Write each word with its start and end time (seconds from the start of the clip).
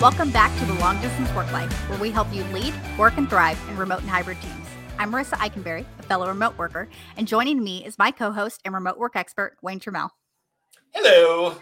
Welcome 0.00 0.30
back 0.30 0.56
to 0.60 0.64
the 0.64 0.74
Long 0.74 1.00
Distance 1.00 1.28
Work 1.34 1.50
Life, 1.50 1.72
where 1.90 1.98
we 1.98 2.12
help 2.12 2.32
you 2.32 2.44
lead, 2.44 2.72
work, 2.96 3.16
and 3.16 3.28
thrive 3.28 3.60
in 3.68 3.76
remote 3.76 4.00
and 4.02 4.08
hybrid 4.08 4.40
teams. 4.40 4.68
I'm 4.96 5.10
Marisa 5.10 5.32
Eikenberry, 5.38 5.84
a 5.98 6.02
fellow 6.04 6.28
remote 6.28 6.56
worker, 6.56 6.88
and 7.16 7.26
joining 7.26 7.64
me 7.64 7.84
is 7.84 7.98
my 7.98 8.12
co-host 8.12 8.60
and 8.64 8.72
remote 8.72 8.96
work 8.96 9.16
expert, 9.16 9.56
Wayne 9.60 9.80
Turmel. 9.80 10.10
Hello. 10.90 11.56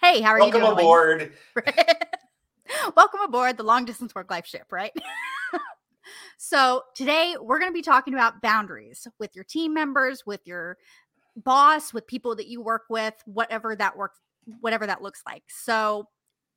Hey, 0.00 0.20
how 0.20 0.30
are 0.30 0.38
Welcome 0.38 0.60
you 0.60 0.66
doing? 0.68 0.76
Wayne? 0.76 0.84
aboard. 0.84 1.32
Welcome 2.96 3.20
aboard 3.20 3.56
the 3.56 3.64
long 3.64 3.84
distance 3.84 4.14
work 4.14 4.30
life 4.30 4.46
ship, 4.46 4.70
right? 4.70 4.92
so, 6.38 6.82
today 6.94 7.34
we're 7.40 7.58
going 7.58 7.72
to 7.72 7.74
be 7.74 7.82
talking 7.82 8.14
about 8.14 8.40
boundaries 8.40 9.08
with 9.18 9.34
your 9.34 9.44
team 9.44 9.74
members, 9.74 10.22
with 10.24 10.42
your 10.44 10.78
boss, 11.34 11.92
with 11.92 12.06
people 12.06 12.36
that 12.36 12.46
you 12.46 12.62
work 12.62 12.82
with, 12.88 13.14
whatever 13.24 13.74
that 13.74 13.96
work 13.96 14.12
whatever 14.60 14.86
that 14.86 15.02
looks 15.02 15.22
like. 15.26 15.42
So, 15.48 16.06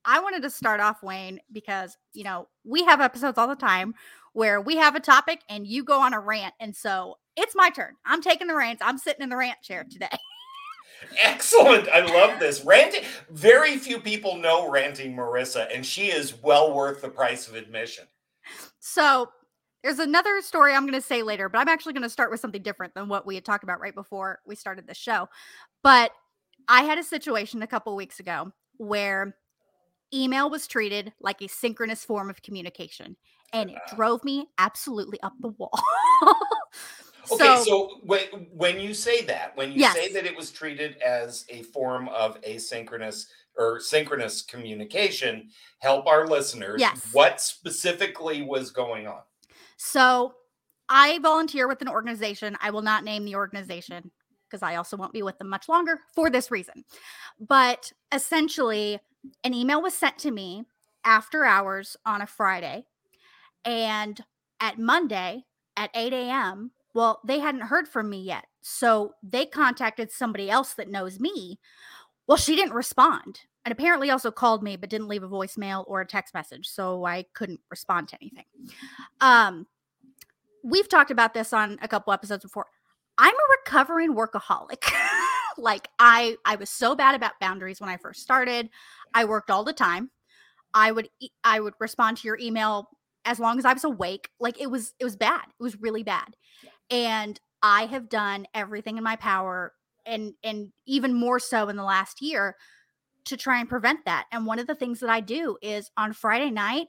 I 0.05 0.19
wanted 0.19 0.43
to 0.43 0.49
start 0.49 0.79
off 0.79 1.03
Wayne 1.03 1.39
because, 1.51 1.97
you 2.13 2.23
know, 2.23 2.47
we 2.63 2.83
have 2.85 3.01
episodes 3.01 3.37
all 3.37 3.47
the 3.47 3.55
time 3.55 3.93
where 4.33 4.61
we 4.61 4.75
have 4.77 4.95
a 4.95 4.99
topic 4.99 5.41
and 5.49 5.65
you 5.65 5.83
go 5.83 6.01
on 6.01 6.13
a 6.13 6.19
rant 6.19 6.53
and 6.59 6.75
so 6.75 7.15
it's 7.35 7.55
my 7.55 7.69
turn. 7.69 7.95
I'm 8.05 8.21
taking 8.21 8.47
the 8.47 8.55
reins. 8.55 8.79
I'm 8.81 8.97
sitting 8.97 9.23
in 9.23 9.29
the 9.29 9.37
rant 9.37 9.61
chair 9.61 9.85
today. 9.89 10.09
Excellent. 11.21 11.89
I 11.89 12.01
love 12.01 12.39
this. 12.39 12.63
Ranting. 12.63 13.03
Very 13.29 13.77
few 13.77 13.99
people 13.99 14.37
know 14.37 14.69
ranting 14.69 15.15
Marisa, 15.15 15.67
and 15.73 15.85
she 15.85 16.07
is 16.07 16.41
well 16.41 16.73
worth 16.73 17.01
the 17.01 17.09
price 17.09 17.47
of 17.47 17.55
admission. 17.55 18.05
So 18.79 19.29
there's 19.83 19.99
another 19.99 20.41
story 20.41 20.73
I'm 20.73 20.83
going 20.83 20.93
to 20.93 21.01
say 21.01 21.21
later, 21.21 21.49
but 21.49 21.59
I'm 21.59 21.67
actually 21.67 21.93
going 21.93 22.03
to 22.03 22.09
start 22.09 22.31
with 22.31 22.39
something 22.39 22.61
different 22.61 22.93
than 22.93 23.07
what 23.07 23.25
we 23.25 23.35
had 23.35 23.45
talked 23.45 23.63
about 23.63 23.79
right 23.79 23.93
before 23.93 24.39
we 24.45 24.55
started 24.55 24.87
the 24.87 24.93
show. 24.93 25.27
But 25.83 26.11
I 26.67 26.83
had 26.83 26.97
a 26.97 27.03
situation 27.03 27.61
a 27.61 27.67
couple 27.67 27.95
weeks 27.95 28.19
ago 28.19 28.51
where 28.77 29.35
email 30.15 30.49
was 30.49 30.67
treated 30.67 31.13
like 31.19 31.41
a 31.41 31.47
synchronous 31.47 32.03
form 32.03 32.29
of 32.29 32.41
communication, 32.41 33.15
and 33.53 33.69
it 33.71 33.77
Ah. 33.91 33.95
drove 33.95 34.23
me 34.23 34.47
absolutely 34.57 35.19
up 35.21 35.33
the 35.41 35.49
wall. 35.49 35.79
Okay, 37.31 37.63
so, 37.65 37.99
when, 38.03 38.21
when 38.53 38.79
you 38.79 38.93
say 38.93 39.23
that, 39.23 39.57
when 39.57 39.71
you 39.71 39.81
say 39.87 40.13
that 40.13 40.25
it 40.25 40.35
was 40.35 40.51
treated 40.51 40.97
as 40.97 41.45
a 41.49 41.63
form 41.63 42.07
of 42.09 42.39
asynchronous 42.41 43.25
or 43.57 43.79
synchronous 43.79 44.41
communication, 44.43 45.49
help 45.79 46.05
our 46.05 46.27
listeners. 46.27 46.81
Yes. 46.81 47.01
What 47.13 47.41
specifically 47.41 48.43
was 48.43 48.69
going 48.69 49.07
on? 49.07 49.21
So 49.77 50.35
I 50.89 51.17
volunteer 51.19 51.67
with 51.67 51.81
an 51.81 51.89
organization. 51.89 52.55
I 52.61 52.69
will 52.69 52.83
not 52.83 53.03
name 53.03 53.25
the 53.25 53.35
organization 53.35 54.11
because 54.47 54.61
I 54.61 54.75
also 54.75 54.95
won't 54.95 55.13
be 55.13 55.23
with 55.23 55.37
them 55.39 55.49
much 55.49 55.67
longer 55.67 56.01
for 56.13 56.29
this 56.29 56.51
reason. 56.51 56.85
But 57.39 57.91
essentially, 58.11 58.99
an 59.43 59.53
email 59.53 59.81
was 59.81 59.93
sent 59.93 60.17
to 60.19 60.31
me 60.31 60.63
after 61.03 61.45
hours 61.45 61.95
on 62.05 62.21
a 62.21 62.27
Friday. 62.27 62.85
And 63.63 64.19
at 64.59 64.79
Monday 64.79 65.45
at 65.77 65.89
8 65.93 66.13
a.m., 66.13 66.71
well, 66.93 67.19
they 67.25 67.39
hadn't 67.39 67.61
heard 67.61 67.87
from 67.87 68.09
me 68.09 68.21
yet. 68.21 68.45
So 68.61 69.13
they 69.21 69.45
contacted 69.45 70.11
somebody 70.11 70.49
else 70.49 70.73
that 70.75 70.89
knows 70.89 71.19
me. 71.19 71.59
Well, 72.27 72.37
she 72.37 72.55
didn't 72.55 72.73
respond. 72.73 73.41
And 73.65 73.71
apparently 73.71 74.09
also 74.09 74.31
called 74.31 74.63
me, 74.63 74.75
but 74.75 74.89
didn't 74.89 75.07
leave 75.07 75.23
a 75.23 75.27
voicemail 75.27 75.83
or 75.87 76.01
a 76.01 76.05
text 76.05 76.33
message. 76.33 76.67
So 76.67 77.03
I 77.03 77.25
couldn't 77.33 77.59
respond 77.69 78.07
to 78.09 78.17
anything. 78.21 78.45
Um, 79.21 79.67
we've 80.63 80.87
talked 80.87 81.11
about 81.11 81.33
this 81.33 81.51
on 81.51 81.77
a 81.81 81.87
couple 81.87 82.13
episodes 82.13 82.43
before. 82.43 82.67
I'm 83.17 83.33
a 83.33 83.57
recovering 83.59 84.15
workaholic. 84.15 84.83
like 85.57 85.87
I 85.99 86.37
I 86.45 86.55
was 86.55 86.69
so 86.69 86.95
bad 86.95 87.15
about 87.15 87.39
boundaries 87.39 87.79
when 87.79 87.89
I 87.89 87.97
first 87.97 88.21
started. 88.21 88.69
I 89.13 89.25
worked 89.25 89.49
all 89.49 89.63
the 89.63 89.73
time. 89.73 90.11
I 90.73 90.91
would 90.91 91.09
I 91.43 91.59
would 91.59 91.73
respond 91.79 92.17
to 92.17 92.27
your 92.27 92.37
email 92.39 92.89
as 93.23 93.39
long 93.39 93.57
as 93.57 93.65
I 93.65 93.73
was 93.73 93.83
awake. 93.83 94.29
Like 94.39 94.61
it 94.61 94.69
was 94.69 94.93
it 94.99 95.03
was 95.03 95.15
bad. 95.15 95.43
It 95.59 95.63
was 95.63 95.79
really 95.79 96.03
bad. 96.03 96.35
And 96.89 97.39
I 97.61 97.85
have 97.87 98.09
done 98.09 98.45
everything 98.53 98.97
in 98.97 99.03
my 99.03 99.15
power 99.15 99.73
and 100.05 100.33
and 100.43 100.71
even 100.85 101.13
more 101.13 101.39
so 101.39 101.69
in 101.69 101.77
the 101.77 101.83
last 101.83 102.21
year 102.21 102.55
to 103.25 103.37
try 103.37 103.59
and 103.59 103.69
prevent 103.69 104.05
that. 104.05 104.25
And 104.31 104.45
one 104.45 104.59
of 104.59 104.67
the 104.67 104.75
things 104.75 104.99
that 104.99 105.09
I 105.09 105.19
do 105.19 105.57
is 105.61 105.89
on 105.97 106.13
Friday 106.13 106.51
night 106.51 106.87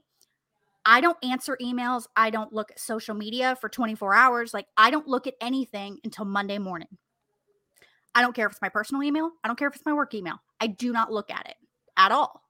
I 0.88 1.00
don't 1.00 1.18
answer 1.24 1.58
emails. 1.60 2.06
I 2.14 2.30
don't 2.30 2.52
look 2.52 2.70
at 2.70 2.78
social 2.78 3.16
media 3.16 3.56
for 3.60 3.68
24 3.68 4.14
hours. 4.14 4.54
Like, 4.54 4.66
I 4.76 4.92
don't 4.92 5.08
look 5.08 5.26
at 5.26 5.34
anything 5.40 5.98
until 6.04 6.24
Monday 6.24 6.58
morning. 6.58 6.96
I 8.16 8.22
don't 8.22 8.34
care 8.34 8.46
if 8.46 8.52
it's 8.52 8.62
my 8.62 8.70
personal 8.70 9.02
email. 9.02 9.30
I 9.44 9.48
don't 9.48 9.58
care 9.58 9.68
if 9.68 9.76
it's 9.76 9.84
my 9.84 9.92
work 9.92 10.14
email. 10.14 10.36
I 10.58 10.68
do 10.68 10.90
not 10.90 11.12
look 11.12 11.30
at 11.30 11.46
it 11.46 11.56
at 11.98 12.12
all. 12.12 12.42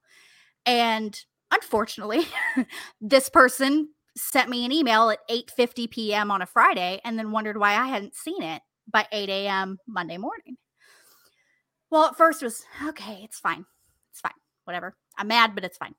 And 0.65 1.19
unfortunately, 1.51 2.25
this 3.01 3.27
person 3.27 3.89
sent 4.15 4.49
me 4.49 4.63
an 4.63 4.71
email 4.71 5.09
at 5.09 5.19
8:50 5.29 5.91
p.m. 5.91 6.31
on 6.31 6.41
a 6.41 6.45
Friday 6.45 7.01
and 7.03 7.19
then 7.19 7.31
wondered 7.31 7.57
why 7.57 7.73
I 7.73 7.87
hadn't 7.87 8.15
seen 8.15 8.41
it 8.41 8.61
by 8.89 9.05
8 9.11 9.29
a.m. 9.29 9.77
Monday 9.85 10.17
morning. 10.17 10.55
Well, 11.89 12.05
at 12.05 12.17
first 12.17 12.41
it 12.41 12.45
was 12.45 12.63
okay, 12.87 13.19
it's 13.25 13.39
fine. 13.39 13.65
It's 14.11 14.21
fine. 14.21 14.31
Whatever. 14.63 14.95
I'm 15.17 15.27
mad, 15.27 15.53
but 15.53 15.65
it's 15.65 15.77
fine. 15.77 15.95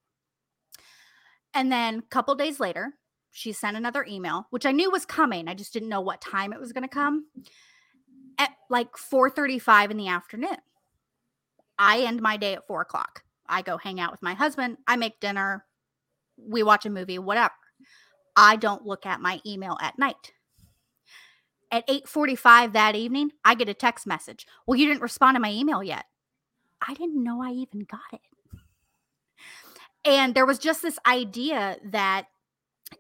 And 1.53 1.71
then 1.71 1.99
a 1.99 2.03
couple 2.03 2.35
days 2.35 2.59
later, 2.59 2.95
she 3.33 3.53
sent 3.53 3.77
another 3.77 4.05
email, 4.09 4.47
which 4.49 4.65
I 4.65 4.73
knew 4.73 4.91
was 4.91 5.05
coming. 5.05 5.47
I 5.47 5.55
just 5.55 5.75
didn't 5.75 5.91
know 5.91 6.01
what 6.01 6.23
time 6.23 6.55
it 6.55 6.61
was 6.61 6.73
going 6.73 6.83
to 6.83 6.89
come. 6.89 7.27
At 8.39 8.51
like 8.71 8.97
4:35 8.97 9.91
in 9.91 9.97
the 9.97 10.09
afternoon. 10.09 10.59
I 11.79 12.01
end 12.01 12.21
my 12.21 12.37
day 12.37 12.55
at 12.55 12.67
four 12.67 12.83
o'clock. 12.83 13.23
I 13.47 13.63
go 13.63 13.77
hang 13.77 14.01
out 14.01 14.11
with 14.11 14.23
my 14.23 14.35
husband. 14.35 14.79
I 14.87 14.97
make 14.97 15.21
dinner. 15.21 15.65
We 16.37 16.63
watch 16.63 16.87
a 16.87 16.91
movie, 16.91 17.19
whatever. 17.19 17.55
I 18.37 18.57
don't 18.57 18.87
look 18.87 19.07
at 19.07 19.21
my 19.21 19.41
email 19.45 19.77
at 19.81 19.99
night. 19.99 20.33
At 21.71 21.87
8:45 21.89 22.73
that 22.73 22.95
evening, 22.95 23.33
I 23.45 23.55
get 23.55 23.69
a 23.69 23.75
text 23.75 24.07
message. 24.07 24.47
Well, 24.67 24.79
you 24.79 24.87
didn't 24.87 25.03
respond 25.03 25.37
to 25.37 25.41
my 25.41 25.51
email 25.51 25.83
yet. 25.83 26.07
I 26.87 26.95
didn't 26.95 27.23
know 27.23 27.43
I 27.43 27.51
even 27.51 27.81
got 27.81 28.13
it 28.13 28.21
and 30.09 30.35
there 30.35 30.47
was 30.47 30.59
just 30.59 30.83
this 30.83 30.99
idea 31.07 31.77
that 31.85 32.27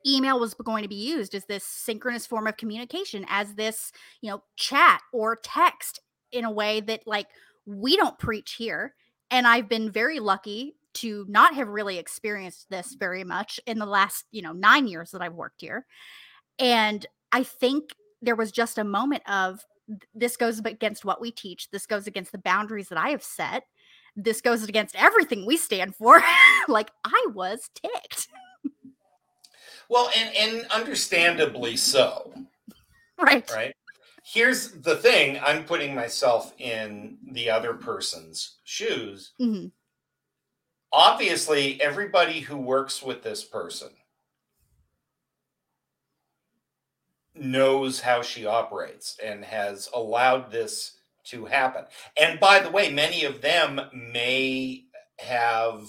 email 0.07 0.39
was 0.39 0.55
going 0.55 0.83
to 0.83 0.89
be 0.89 0.95
used 0.95 1.35
as 1.35 1.45
this 1.47 1.65
synchronous 1.65 2.27
form 2.27 2.47
of 2.47 2.57
communication 2.57 3.25
as 3.29 3.55
this 3.55 3.93
you 4.21 4.31
know 4.31 4.43
chat 4.57 5.01
or 5.13 5.37
text 5.37 6.01
in 6.33 6.45
a 6.45 6.51
way 6.51 6.81
that 6.81 7.03
like 7.07 7.27
we 7.67 7.97
don't 7.97 8.19
preach 8.19 8.55
here 8.55 8.95
and 9.31 9.47
i've 9.47 9.69
been 9.69 9.91
very 9.91 10.21
lucky 10.21 10.75
to 10.95 11.25
not 11.29 11.55
have 11.55 11.69
really 11.69 11.99
experienced 11.99 12.67
this 12.71 12.95
very 12.95 13.25
much 13.25 13.61
in 13.67 13.79
the 13.79 13.87
last 13.87 14.25
you 14.31 14.43
know 14.43 14.53
9 14.53 14.87
years 14.87 15.11
that 15.11 15.23
i've 15.23 15.35
worked 15.35 15.61
here 15.61 15.87
and 16.59 17.07
i 17.33 17.43
think 17.43 17.91
there 18.21 18.37
was 18.37 18.53
just 18.53 18.79
a 18.79 18.85
moment 18.85 19.23
of 19.29 19.65
this 20.15 20.37
goes 20.37 20.59
against 20.59 21.05
what 21.05 21.21
we 21.21 21.31
teach 21.31 21.71
this 21.71 21.87
goes 21.87 22.07
against 22.07 22.33
the 22.33 22.39
boundaries 22.39 22.89
that 22.89 22.99
i 22.99 23.11
have 23.11 23.23
set 23.23 23.65
this 24.19 24.41
goes 24.41 24.65
against 24.65 24.97
everything 24.97 25.47
we 25.47 25.57
stand 25.57 25.95
for. 25.95 26.21
like 26.69 26.91
I 27.05 27.27
was 27.33 27.71
ticked. 27.75 28.29
Well, 29.89 30.11
and, 30.17 30.35
and 30.37 30.67
understandably 30.71 31.77
so, 31.77 32.33
Right. 33.19 33.51
right? 33.51 33.75
Here's 34.25 34.73
the 34.73 34.97
thing 34.97 35.41
I'm 35.43 35.65
putting 35.65 35.95
myself 35.95 36.53
in 36.59 37.19
the 37.33 37.49
other 37.51 37.75
person's 37.75 38.59
shoes. 38.65 39.33
Mhm. 39.41 39.73
Obviously, 40.93 41.81
everybody 41.81 42.41
who 42.41 42.57
works 42.59 43.03
with 43.03 43.23
this 43.23 43.45
person 43.45 43.91
knows 47.35 48.01
how 48.01 48.21
she 48.23 48.47
operates 48.47 49.17
and 49.23 49.45
has 49.45 49.89
allowed 49.95 50.51
this 50.51 50.99
to 51.25 51.45
happen. 51.47 51.85
And 52.21 52.41
by 52.41 52.61
the 52.61 52.71
way, 52.71 52.91
many 52.91 53.25
of 53.25 53.41
them 53.41 53.81
may 53.95 54.85
have 55.19 55.87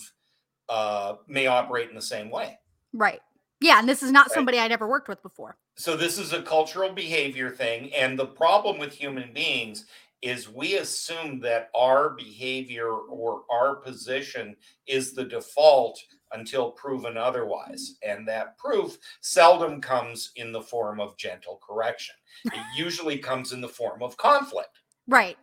uh 0.70 1.16
may 1.28 1.48
operate 1.48 1.90
in 1.90 1.96
the 1.96 2.02
same 2.02 2.30
way. 2.30 2.60
Right. 2.94 3.22
Yeah, 3.62 3.80
and 3.80 3.88
this 3.90 4.02
is 4.04 4.12
not 4.12 4.28
Right. 4.30 4.36
somebody 4.36 4.60
I'd 4.60 4.72
ever 4.72 4.88
worked 4.88 5.08
with 5.08 5.22
before. 5.22 5.58
So 5.76 5.96
this 5.98 6.18
is 6.18 6.34
a 6.34 6.42
cultural 6.42 6.92
behavior 6.92 7.50
thing 7.52 7.94
and 7.94 8.18
the 8.18 8.26
problem 8.26 8.78
with 8.80 8.94
human 8.94 9.34
beings 9.34 9.86
is 10.22 10.50
we 10.50 10.76
assume 10.76 11.40
that 11.40 11.70
our 11.74 12.10
behavior 12.10 12.92
or 12.92 13.44
our 13.50 13.76
position 13.78 14.58
is 14.86 15.14
the 15.14 15.24
default 15.24 15.98
until 16.34 16.72
proven 16.72 17.16
otherwise 17.18 17.96
and 18.04 18.28
that 18.28 18.58
proof 18.58 18.98
seldom 19.22 19.80
comes 19.80 20.32
in 20.36 20.52
the 20.52 20.62
form 20.62 21.00
of 21.00 21.16
gentle 21.18 21.60
correction 21.66 22.16
it 22.46 22.60
usually 22.78 23.18
comes 23.18 23.54
in 23.54 23.62
the 23.62 23.68
form 23.70 24.04
of 24.04 24.18
conflict 24.18 24.80
Right. 25.08 25.38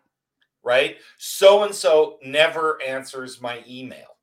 right? 0.62 0.98
So 1.18 1.62
and 1.64 1.74
so 1.74 2.18
never 2.22 2.80
answers 2.82 3.40
my 3.40 3.64
email. 3.66 4.15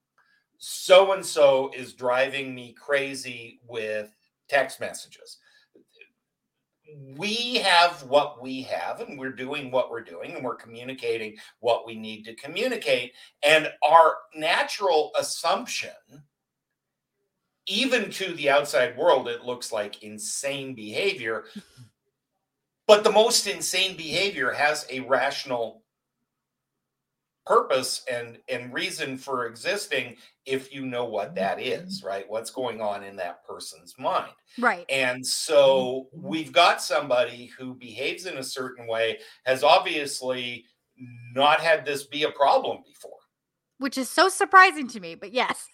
So 0.65 1.11
and 1.11 1.25
so 1.25 1.71
is 1.75 1.91
driving 1.91 2.55
me 2.55 2.71
crazy 2.71 3.59
with 3.67 4.15
text 4.47 4.79
messages. 4.79 5.39
We 7.17 7.55
have 7.55 8.03
what 8.03 8.41
we 8.41 8.61
have, 8.61 9.01
and 9.01 9.19
we're 9.19 9.33
doing 9.33 9.71
what 9.71 9.91
we're 9.91 10.05
doing, 10.05 10.35
and 10.35 10.41
we're 10.41 10.55
communicating 10.55 11.35
what 11.59 11.85
we 11.85 11.95
need 11.95 12.23
to 12.23 12.35
communicate. 12.35 13.11
And 13.45 13.73
our 13.85 14.15
natural 14.35 15.11
assumption 15.19 15.91
even 17.65 18.09
to 18.11 18.33
the 18.33 18.49
outside 18.49 18.97
world, 18.97 19.27
it 19.27 19.43
looks 19.43 19.73
like 19.73 20.01
insane 20.01 20.75
behavior. 20.75 21.43
But 22.87 23.03
the 23.03 23.11
most 23.11 23.47
insane 23.47 23.97
behavior 23.97 24.51
has 24.51 24.85
a 24.89 25.01
rational 25.01 25.82
purpose 27.45 28.03
and 28.09 28.37
and 28.47 28.73
reason 28.73 29.17
for 29.17 29.47
existing 29.47 30.15
if 30.45 30.73
you 30.73 30.85
know 30.85 31.05
what 31.05 31.27
mm-hmm. 31.29 31.35
that 31.35 31.61
is 31.61 32.03
right? 32.03 32.25
What's 32.27 32.51
going 32.51 32.81
on 32.81 33.03
in 33.03 33.15
that 33.17 33.45
person's 33.45 33.95
mind. 33.99 34.31
Right. 34.59 34.85
And 34.89 35.25
so 35.25 36.07
mm-hmm. 36.15 36.27
we've 36.27 36.51
got 36.51 36.81
somebody 36.81 37.51
who 37.57 37.75
behaves 37.75 38.25
in 38.25 38.37
a 38.37 38.43
certain 38.43 38.87
way 38.87 39.19
has 39.45 39.63
obviously 39.63 40.65
not 41.33 41.59
had 41.59 41.85
this 41.85 42.05
be 42.05 42.23
a 42.23 42.31
problem 42.31 42.79
before. 42.85 43.11
Which 43.79 43.97
is 43.97 44.09
so 44.09 44.29
surprising 44.29 44.87
to 44.89 44.99
me 44.99 45.15
but 45.15 45.33
yes. 45.33 45.67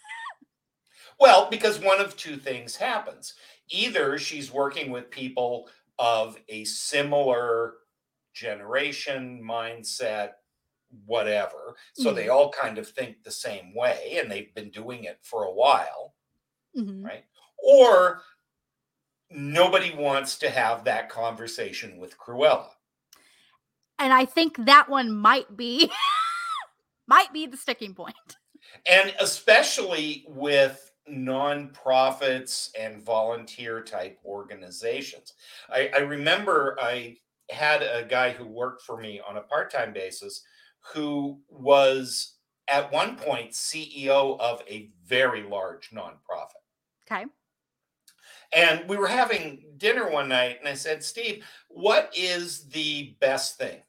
Well 1.19 1.49
because 1.51 1.79
one 1.79 1.99
of 2.01 2.15
two 2.15 2.37
things 2.37 2.75
happens. 2.75 3.33
Either 3.69 4.17
she's 4.17 4.51
working 4.51 4.89
with 4.89 5.11
people 5.11 5.69
of 5.99 6.37
a 6.47 6.63
similar 6.63 7.73
generation 8.33 9.41
mindset 9.43 10.29
whatever. 11.05 11.75
So 11.93 12.13
they 12.13 12.27
Mhm. 12.27 12.31
all 12.33 12.51
kind 12.51 12.77
of 12.77 12.87
think 12.89 13.23
the 13.23 13.31
same 13.31 13.73
way 13.75 14.17
and 14.19 14.31
they've 14.31 14.53
been 14.53 14.71
doing 14.71 15.03
it 15.05 15.19
for 15.23 15.43
a 15.43 15.51
while, 15.53 16.15
Mhm. 16.75 17.03
right? 17.03 17.25
Or 17.57 18.23
nobody 19.31 19.93
wants 19.93 20.37
to 20.39 20.49
have 20.49 20.83
that 20.85 21.09
conversation 21.09 21.97
with 21.97 22.17
Cruella. 22.17 22.71
and 23.97 24.13
i 24.13 24.25
think 24.25 24.55
that 24.65 24.89
one 24.89 25.11
might 25.11 25.55
be 25.57 25.91
might 27.07 27.31
be 27.33 27.47
the 27.47 27.57
sticking 27.57 27.95
point. 27.95 28.15
And 28.87 29.13
especially 29.19 30.25
with 30.27 30.91
nonprofits 31.09 32.69
and 32.79 33.01
volunteer 33.01 33.81
type 33.83 34.19
organizations. 34.23 35.33
I, 35.69 35.89
I 35.95 35.99
remember 35.99 36.77
I 36.79 37.17
had 37.49 37.81
a 37.81 38.05
guy 38.07 38.31
who 38.31 38.45
worked 38.45 38.83
for 38.83 38.97
me 39.01 39.19
on 39.27 39.37
a 39.37 39.41
part 39.41 39.71
time 39.71 39.91
basis 39.91 40.43
who 40.93 41.39
was 41.49 42.35
at 42.67 42.91
one 42.91 43.15
point 43.15 43.51
CEO 43.51 44.39
of 44.39 44.61
a 44.69 44.91
very 45.05 45.43
large 45.43 45.91
nonprofit. 45.91 46.63
okay 47.11 47.25
And 48.53 48.87
we 48.87 48.97
were 48.97 49.07
having 49.07 49.63
dinner 49.77 50.09
one 50.09 50.29
night, 50.29 50.57
and 50.59 50.67
I 50.69 50.75
said, 50.75 51.03
Steve, 51.03 51.43
what 51.69 52.11
is 52.15 52.67
the 52.69 53.15
best 53.19 53.57
thing 53.57 53.81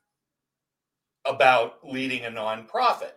about 1.27 1.79
leading 1.85 2.25
a 2.25 2.31
nonprofit? 2.31 3.13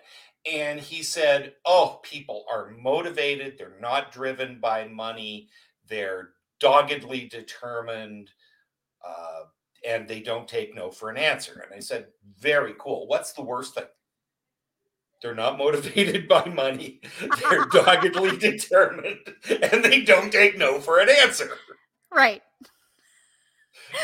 And 0.52 0.80
he 0.80 1.04
said, 1.04 1.54
Oh, 1.66 2.02
people 2.04 2.46
are 2.52 2.72
motivated. 2.72 3.58
They're 3.58 3.80
not 3.80 4.12
driven 4.12 4.60
by 4.60 4.88
money. 4.88 5.50
They're 5.88 6.32
doggedly 6.60 7.28
determined. 7.30 8.32
Uh, 9.06 9.44
and 9.88 10.08
they 10.08 10.20
don't 10.22 10.48
take 10.48 10.74
no 10.76 10.92
for 10.92 11.10
an 11.10 11.18
answer. 11.18 11.62
And 11.66 11.74
I 11.76 11.80
said, 11.80 12.08
Very 12.40 12.74
cool. 12.80 13.08
What's 13.08 13.34
the 13.34 13.42
worst 13.44 13.76
thing? 13.76 13.86
They're 15.22 15.36
not 15.36 15.58
motivated 15.58 16.28
by 16.30 16.46
money. 16.46 17.02
They're 17.50 17.66
doggedly 17.72 18.38
determined 18.38 19.20
and 19.50 19.84
they 19.84 20.02
don't 20.02 20.32
take 20.32 20.58
no 20.58 20.80
for 20.80 21.00
an 21.00 21.10
answer. 21.10 21.52
right 22.12 22.42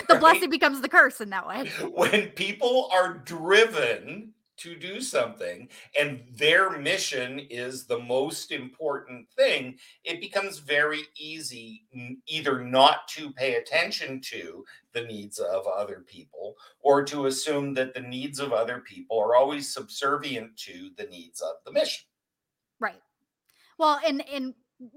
the 0.07 0.15
Right? 0.15 0.19
blessing 0.19 0.49
becomes 0.49 0.81
the 0.81 0.89
curse 0.89 1.19
in 1.21 1.29
that 1.31 1.47
way 1.47 1.67
When 1.93 2.27
people 2.29 2.89
are 2.93 3.15
driven 3.19 4.33
to 4.59 4.75
do 4.75 5.01
something 5.01 5.67
and 6.00 6.21
their 6.35 6.77
mission 6.77 7.39
is 7.50 7.85
the 7.85 8.00
most 8.00 8.51
important 8.51 9.29
thing, 9.31 9.77
it 10.03 10.21
becomes 10.21 10.59
very 10.59 11.01
easy 11.17 11.85
either 12.27 12.63
not 12.63 13.07
to 13.09 13.31
pay 13.31 13.56
attention 13.56 14.21
to 14.21 14.63
the 14.94 15.01
needs 15.01 15.39
of 15.39 15.65
other 15.67 16.03
people 16.07 16.56
or 16.81 17.03
to 17.03 17.27
assume 17.27 17.73
that 17.73 17.94
the 17.94 18.01
needs 18.01 18.39
of 18.39 18.51
other 18.53 18.79
people 18.79 19.19
are 19.19 19.35
always 19.35 19.73
subservient 19.73 20.56
to 20.57 20.89
the 20.97 21.06
needs 21.06 21.41
of 21.41 21.53
the 21.65 21.71
mission. 21.71 22.06
Right. 22.79 23.01
Well, 23.77 24.00
and 24.06 24.23
and 24.29 24.53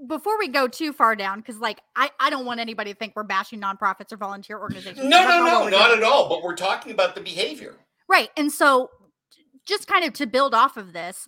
before 0.06 0.38
we 0.38 0.48
go 0.48 0.68
too 0.68 0.92
far 0.92 1.16
down, 1.16 1.40
because 1.40 1.58
like 1.58 1.80
I 1.96 2.10
I 2.20 2.30
don't 2.30 2.46
want 2.46 2.60
anybody 2.60 2.92
to 2.92 2.98
think 2.98 3.14
we're 3.16 3.22
bashing 3.24 3.60
nonprofits 3.60 4.12
or 4.12 4.16
volunteer 4.16 4.58
organizations. 4.58 5.04
No, 5.04 5.18
That's 5.18 5.28
no, 5.28 5.44
no, 5.44 5.64
we're 5.64 5.70
not 5.70 5.96
at 5.96 6.02
all. 6.02 6.28
But 6.28 6.42
we're 6.42 6.56
talking 6.56 6.92
about 6.92 7.14
the 7.14 7.20
behavior. 7.20 7.76
Right. 8.08 8.30
And 8.36 8.50
so, 8.50 8.90
just 9.66 9.86
kind 9.86 10.04
of 10.04 10.12
to 10.14 10.26
build 10.26 10.54
off 10.54 10.76
of 10.76 10.92
this, 10.92 11.26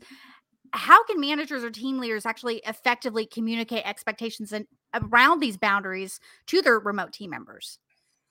how 0.73 1.05
can 1.05 1.21
managers 1.21 1.65
or 1.65 1.71
team 1.71 1.99
leaders 1.99 2.27
actually 2.27 2.59
effectively 2.67 3.27
communicate 3.27 3.87
expectations 3.87 4.53
and 4.53 4.67
around 4.95 5.41
these 5.41 5.57
boundaries 5.57 6.21
to 6.49 6.63
their 6.63 6.79
remote 6.79 7.13
team 7.13 7.31
members? 7.31 7.79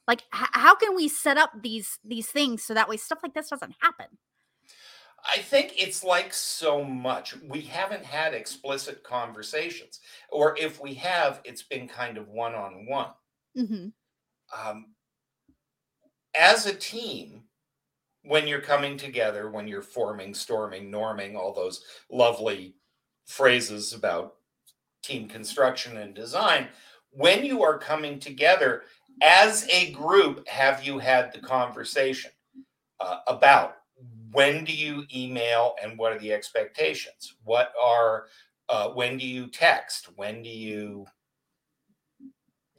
Like, 0.07 0.21
h- 0.35 0.49
how 0.53 0.75
can 0.75 0.95
we 0.95 1.07
set 1.09 1.37
up 1.37 1.51
these 1.61 1.99
these 2.03 2.27
things 2.29 2.63
so 2.63 2.73
that 2.73 2.89
way 2.89 2.97
stuff 2.97 3.19
like 3.23 3.33
this 3.33 3.49
doesn't 3.49 3.75
happen? 3.81 4.07
I 5.25 5.37
think 5.39 5.73
it's 5.77 6.03
like 6.03 6.33
so 6.33 6.83
much. 6.83 7.35
We 7.41 7.61
haven't 7.61 8.03
had 8.05 8.33
explicit 8.33 9.03
conversations, 9.03 9.99
or 10.29 10.57
if 10.57 10.81
we 10.81 10.95
have, 10.95 11.41
it's 11.45 11.63
been 11.63 11.87
kind 11.87 12.17
of 12.17 12.27
one 12.29 12.53
on 12.55 12.85
one. 12.85 13.13
As 16.35 16.67
a 16.67 16.75
team, 16.75 17.49
when 18.23 18.47
you're 18.47 18.61
coming 18.61 18.97
together, 18.97 19.49
when 19.49 19.67
you're 19.67 19.81
forming, 19.81 20.33
storming, 20.33 20.91
norming, 20.91 21.35
all 21.35 21.53
those 21.53 21.83
lovely 22.09 22.75
phrases 23.25 23.93
about 23.93 24.35
team 25.01 25.27
construction 25.27 25.97
and 25.97 26.13
design, 26.13 26.67
when 27.11 27.43
you 27.43 27.63
are 27.63 27.77
coming 27.77 28.19
together 28.19 28.83
as 29.21 29.67
a 29.69 29.91
group, 29.91 30.47
have 30.47 30.83
you 30.83 30.97
had 30.99 31.31
the 31.33 31.39
conversation 31.39 32.31
uh, 32.99 33.19
about 33.27 33.75
when 34.31 34.63
do 34.63 34.73
you 34.73 35.05
email 35.13 35.75
and 35.83 35.97
what 35.97 36.13
are 36.13 36.19
the 36.19 36.33
expectations? 36.33 37.35
What 37.43 37.71
are 37.81 38.25
uh, 38.69 38.89
when 38.89 39.17
do 39.17 39.27
you 39.27 39.47
text? 39.47 40.09
When 40.15 40.41
do 40.41 40.49
you 40.49 41.05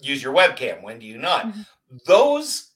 use 0.00 0.22
your 0.22 0.34
webcam? 0.34 0.82
When 0.82 0.98
do 0.98 1.06
you 1.06 1.18
not? 1.18 1.46
Mhm. 1.46 1.66
Those 2.06 2.72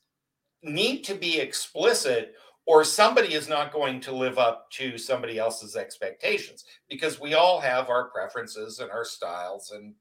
need 0.62 1.02
to 1.04 1.14
be 1.14 1.40
explicit, 1.40 2.34
or 2.68 2.84
somebody 2.84 3.32
is 3.32 3.48
not 3.48 3.72
going 3.72 3.98
to 3.98 4.12
live 4.12 4.36
up 4.36 4.70
to 4.70 4.98
somebody 4.98 5.38
else's 5.38 5.74
expectations 5.74 6.66
because 6.90 7.18
we 7.18 7.32
all 7.32 7.58
have 7.58 7.88
our 7.88 8.10
preferences 8.10 8.78
and 8.78 8.90
our 8.90 9.06
styles 9.06 9.72
and 9.72 9.94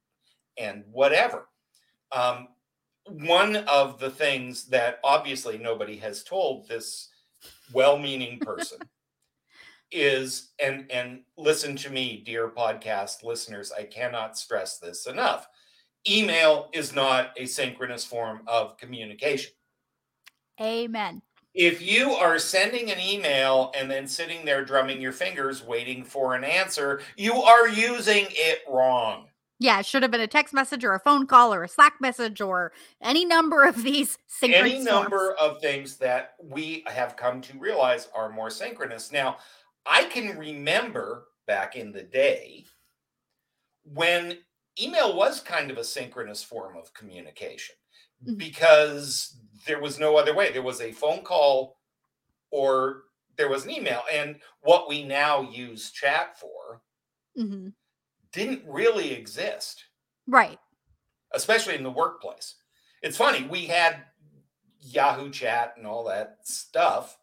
and 0.58 0.84
whatever. 0.92 1.48
Um, 2.12 2.50
one 3.06 3.56
of 3.56 4.00
the 4.00 4.10
things 4.10 4.66
that 4.66 5.00
obviously 5.02 5.58
nobody 5.58 5.96
has 5.96 6.26
told 6.26 6.68
this 6.68 7.08
well-meaning 7.72 8.40
person 8.42 8.80
is 9.90 10.50
and 10.62 10.92
and 10.92 11.22
listen 11.38 11.74
to 11.74 11.90
me 11.90 12.22
dear 12.26 12.50
podcast 12.50 13.24
listeners 13.24 13.72
i 13.72 13.84
cannot 13.84 14.38
stress 14.38 14.80
this 14.80 15.08
enough 15.08 15.48
email 16.10 16.68
is 16.74 16.94
not 16.94 17.30
a 17.38 17.46
synchronous 17.46 18.04
form 18.04 18.42
of 18.48 18.76
communication 18.76 19.54
Amen. 20.60 21.22
If 21.58 21.82
you 21.82 22.12
are 22.12 22.38
sending 22.38 22.92
an 22.92 23.00
email 23.00 23.72
and 23.76 23.90
then 23.90 24.08
sitting 24.08 24.46
there 24.46 24.64
drumming 24.64 25.02
your 25.02 25.12
fingers 25.12 25.64
waiting 25.64 26.04
for 26.04 26.36
an 26.36 26.44
answer 26.44 27.02
you 27.18 27.34
are 27.34 27.68
using 27.68 28.28
it 28.30 28.60
wrong 28.70 29.26
Yeah, 29.60 29.80
it 29.80 29.88
should 29.88 30.04
have 30.04 30.12
been 30.12 30.22
a 30.22 30.28
text 30.28 30.54
message 30.54 30.84
or 30.84 30.94
a 30.94 31.00
phone 31.00 31.26
call 31.26 31.52
or 31.52 31.64
a 31.64 31.68
Slack 31.68 31.96
message 32.00 32.42
or 32.42 32.72
any 33.02 33.26
number 33.26 33.64
of 33.64 33.82
these 33.84 34.20
synchronous 34.28 34.72
any 34.72 34.84
number 34.84 35.34
of 35.42 35.60
things 35.60 35.98
that 35.98 36.36
we 36.44 36.84
have 36.86 37.16
come 37.16 37.42
to 37.42 37.58
realize 37.58 38.08
are 38.14 38.30
more 38.30 38.52
synchronous. 38.52 39.12
Now, 39.12 39.38
I 39.88 40.04
can 40.04 40.38
remember 40.38 41.26
back 41.48 41.76
in 41.76 41.92
the 41.92 42.04
day 42.04 42.66
when 43.84 44.38
email 44.80 45.16
was 45.16 45.40
kind 45.40 45.72
of 45.72 45.78
a 45.78 45.84
synchronous 45.84 46.44
form 46.44 46.78
of 46.78 46.94
communication. 46.94 47.76
Because 48.38 49.40
there 49.66 49.82
was 49.82 50.00
no 50.00 50.18
other 50.18 50.34
way. 50.36 50.52
There 50.52 50.62
was 50.64 50.82
a 50.82 50.92
phone 50.92 51.24
call 51.24 51.80
or 52.52 53.04
there 53.38 53.50
was 53.50 53.66
an 53.66 53.72
email. 53.72 54.04
And 54.12 54.42
what 54.62 54.90
we 54.90 55.04
now 55.04 55.42
use 55.42 55.92
chat 55.92 56.40
for 56.40 56.84
Mhm. 57.36 57.74
didn't 58.32 58.66
really 58.68 59.14
exist. 59.14 59.86
Right. 60.28 60.60
especially 61.34 61.76
in 61.76 61.84
the 61.84 61.92
workplace. 61.92 62.56
It's 63.02 63.18
funny, 63.18 63.46
we 63.48 63.66
had 63.66 64.06
Yahoo 64.80 65.32
chat 65.32 65.74
and 65.78 65.88
all 65.88 66.06
that 66.06 66.40
stuff, 66.48 67.18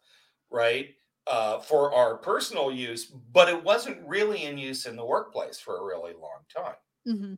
right? 0.49 0.95
Uh, 1.27 1.59
for 1.59 1.93
our 1.93 2.17
personal 2.17 2.71
use, 2.71 3.05
but 3.05 3.49
it 3.49 3.63
wasn't 3.63 4.07
really 4.07 4.43
in 4.43 4.57
use 4.57 4.85
in 4.85 4.95
the 4.95 5.05
workplace 5.05 5.59
for 5.59 5.77
a 5.79 5.85
really 5.85 6.13
long 6.13 6.45
time. 6.49 6.75
hmm 7.05 7.35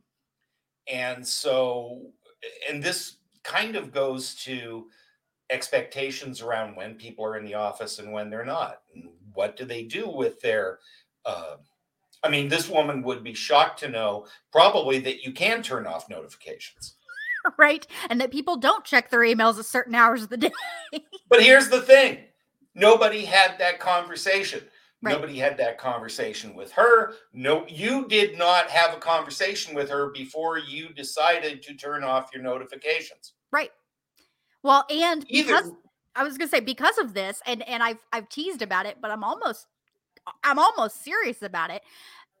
And 0.86 1.26
so, 1.26 2.12
and 2.68 2.82
this 2.82 3.17
kind 3.48 3.76
of 3.76 3.92
goes 3.92 4.34
to 4.34 4.86
expectations 5.50 6.42
around 6.42 6.76
when 6.76 6.94
people 6.94 7.24
are 7.24 7.38
in 7.38 7.44
the 7.44 7.54
office 7.54 7.98
and 7.98 8.12
when 8.12 8.28
they're 8.28 8.44
not. 8.44 8.82
And 8.94 9.08
what 9.32 9.56
do 9.56 9.64
they 9.64 9.82
do 9.82 10.08
with 10.08 10.40
their 10.40 10.78
uh, 11.24 11.56
I 12.22 12.28
mean, 12.28 12.48
this 12.48 12.68
woman 12.68 13.02
would 13.02 13.22
be 13.22 13.34
shocked 13.34 13.80
to 13.80 13.88
know 13.88 14.26
probably 14.50 14.98
that 15.00 15.22
you 15.22 15.32
can 15.32 15.62
turn 15.62 15.86
off 15.86 16.08
notifications. 16.08 16.96
right? 17.58 17.86
And 18.10 18.20
that 18.20 18.32
people 18.32 18.56
don't 18.56 18.84
check 18.84 19.10
their 19.10 19.20
emails 19.20 19.58
at 19.58 19.66
certain 19.66 19.94
hours 19.94 20.22
of 20.22 20.28
the 20.30 20.36
day. 20.36 20.52
but 21.28 21.42
here's 21.42 21.68
the 21.68 21.82
thing 21.82 22.18
nobody 22.74 23.24
had 23.24 23.58
that 23.58 23.78
conversation. 23.78 24.62
Right. 25.00 25.12
Nobody 25.12 25.38
had 25.38 25.56
that 25.58 25.78
conversation 25.78 26.54
with 26.54 26.72
her. 26.72 27.12
No, 27.32 27.64
you 27.68 28.08
did 28.08 28.36
not 28.36 28.68
have 28.68 28.94
a 28.94 28.98
conversation 28.98 29.72
with 29.72 29.88
her 29.90 30.10
before 30.10 30.58
you 30.58 30.88
decided 30.88 31.62
to 31.62 31.74
turn 31.74 32.02
off 32.02 32.30
your 32.34 32.42
notifications. 32.42 33.34
Well, 34.68 34.84
and 34.90 35.26
Either 35.28 35.54
because 35.54 35.72
I 36.14 36.24
was 36.24 36.36
gonna 36.36 36.50
say 36.50 36.60
because 36.60 36.98
of 36.98 37.14
this, 37.14 37.40
and 37.46 37.66
and 37.66 37.82
I've 37.82 38.04
I've 38.12 38.28
teased 38.28 38.60
about 38.60 38.84
it, 38.84 38.98
but 39.00 39.10
I'm 39.10 39.24
almost 39.24 39.66
I'm 40.44 40.58
almost 40.58 41.02
serious 41.04 41.42
about 41.42 41.70
it. 41.70 41.82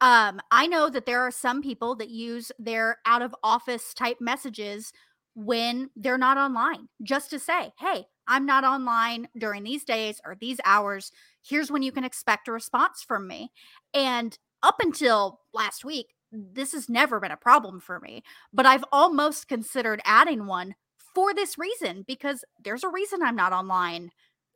Um, 0.00 0.40
I 0.50 0.66
know 0.66 0.90
that 0.90 1.06
there 1.06 1.22
are 1.22 1.30
some 1.32 1.62
people 1.62 1.96
that 1.96 2.10
use 2.10 2.52
their 2.58 2.98
out 3.06 3.22
of 3.22 3.34
office 3.42 3.94
type 3.94 4.18
messages 4.20 4.92
when 5.34 5.90
they're 5.96 6.18
not 6.18 6.38
online, 6.38 6.88
just 7.02 7.30
to 7.30 7.38
say, 7.40 7.72
"Hey, 7.78 8.06
I'm 8.28 8.46
not 8.46 8.64
online 8.64 9.28
during 9.38 9.64
these 9.64 9.84
days 9.84 10.20
or 10.24 10.36
these 10.40 10.60
hours. 10.66 11.12
Here's 11.42 11.70
when 11.72 11.82
you 11.82 11.92
can 11.92 12.04
expect 12.04 12.48
a 12.48 12.52
response 12.52 13.02
from 13.02 13.26
me." 13.28 13.52
And 13.94 14.38
up 14.62 14.80
until 14.80 15.40
last 15.54 15.84
week, 15.84 16.14
this 16.32 16.72
has 16.72 16.88
never 16.90 17.20
been 17.20 17.32
a 17.32 17.36
problem 17.38 17.80
for 17.80 18.00
me, 18.00 18.22
but 18.52 18.66
I've 18.66 18.84
almost 18.92 19.48
considered 19.48 20.02
adding 20.04 20.46
one 20.46 20.74
for 21.14 21.34
this 21.34 21.58
reason 21.58 22.04
because 22.06 22.44
there's 22.62 22.84
a 22.84 22.88
reason 22.88 23.22
I'm 23.22 23.36
not 23.36 23.52
online 23.52 24.10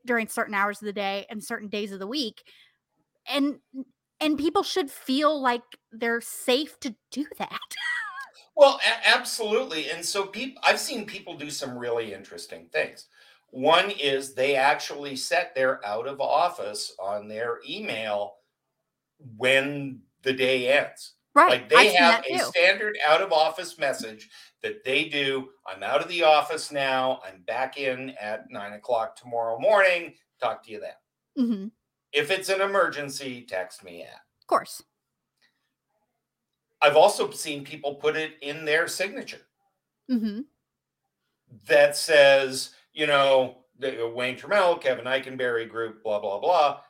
during 0.05 0.29
certain 0.29 0.55
hours 0.55 0.81
of 0.81 0.87
the 0.87 0.93
day 0.93 1.27
and 1.31 1.43
certain 1.43 1.69
days 1.69 1.93
of 1.93 1.99
the 1.99 2.07
week. 2.07 2.43
And 3.27 3.59
and 4.21 4.39
people 4.39 4.63
should 4.63 4.91
feel 4.91 5.41
like 5.41 5.63
they're 5.91 6.21
safe 6.21 6.79
to 6.81 6.95
do 7.11 7.27
that. 7.39 7.59
Well, 8.55 8.81
a- 8.87 9.09
absolutely. 9.09 9.91
And 9.91 10.05
so 10.05 10.27
people 10.27 10.61
I've 10.65 10.81
seen 10.81 11.07
people 11.07 11.37
do 11.37 11.51
some 11.51 11.77
really 11.77 12.13
interesting 12.13 12.69
things. 12.73 13.07
One 13.51 13.91
is 13.91 14.35
they 14.35 14.57
actually 14.57 15.17
set 15.17 15.55
their 15.55 15.85
out 15.87 16.07
of 16.07 16.21
office 16.21 16.95
on 16.99 17.29
their 17.29 17.61
email 17.69 18.37
when 19.37 20.01
the 20.23 20.33
day 20.33 20.73
ends. 20.73 21.15
Right. 21.35 21.51
Like 21.51 21.63
I've 21.65 21.69
they 21.71 21.95
have 21.95 22.25
a 22.25 22.29
too. 22.39 22.45
standard 22.45 22.99
out 23.07 23.23
of 23.23 23.33
office 23.33 23.79
message 23.79 24.29
that 24.63 24.85
they 24.85 25.09
do. 25.09 25.51
I'm 25.67 25.83
out 25.83 26.03
of 26.03 26.09
the 26.09 26.23
office 26.23 26.71
now. 26.71 27.21
I'm 27.25 27.43
back 27.43 27.79
in 27.79 28.11
at 28.21 28.51
nine 28.51 28.75
o'clock 28.75 29.17
tomorrow 29.17 29.59
morning. 29.59 30.15
Talk 30.41 30.63
to 30.65 30.71
you 30.71 30.81
then. 30.81 30.95
Mhm. 31.39 31.73
If 32.13 32.31
it's 32.31 32.51
an 32.51 32.61
emergency, 32.61 33.43
text 33.47 33.83
me 33.83 34.03
at. 34.03 34.21
Of 34.41 34.47
course. 34.47 34.83
I've 36.83 36.97
also 36.97 37.31
seen 37.31 37.65
people 37.65 37.95
put 37.95 38.17
it 38.17 38.37
in 38.43 38.65
their 38.65 38.89
signature 38.89 39.47
hmm 40.09 40.43
that 41.67 41.97
says, 41.97 42.75
you 42.93 43.07
know, 43.07 43.65
the- 43.79 44.05
uh, 44.05 44.09
Wayne 44.09 44.37
Turmel, 44.39 44.81
Kevin 44.81 45.05
Eikenberry 45.05 45.69
group, 45.69 46.03
blah, 46.03 46.19
blah, 46.21 46.39
blah. 46.39 46.83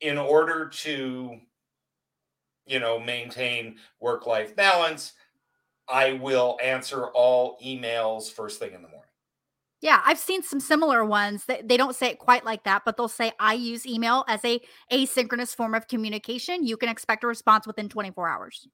In 0.00 0.18
order 0.18 0.68
to, 0.68 1.40
you 2.66 2.78
know, 2.78 2.98
maintain 2.98 3.76
work 4.00 4.26
life 4.26 4.54
balance, 4.56 5.12
I 5.88 6.14
will 6.14 6.58
answer 6.62 7.06
all 7.08 7.58
emails 7.64 8.30
first 8.30 8.58
thing 8.58 8.72
in 8.72 8.82
the 8.82 8.88
morning. 8.88 8.98
Yeah, 9.80 10.00
I've 10.04 10.18
seen 10.18 10.44
some 10.44 10.60
similar 10.60 11.04
ones 11.04 11.46
that 11.46 11.66
they 11.68 11.76
don't 11.76 11.96
say 11.96 12.06
it 12.06 12.20
quite 12.20 12.44
like 12.44 12.62
that, 12.64 12.82
but 12.84 12.96
they'll 12.96 13.08
say 13.08 13.32
I 13.40 13.54
use 13.54 13.84
email 13.84 14.24
as 14.28 14.44
a 14.44 14.60
asynchronous 14.92 15.56
form 15.56 15.74
of 15.74 15.88
communication. 15.88 16.64
You 16.64 16.76
can 16.76 16.88
expect 16.88 17.24
a 17.24 17.26
response 17.26 17.66
within 17.66 17.88
24 17.88 18.28
hours. 18.28 18.68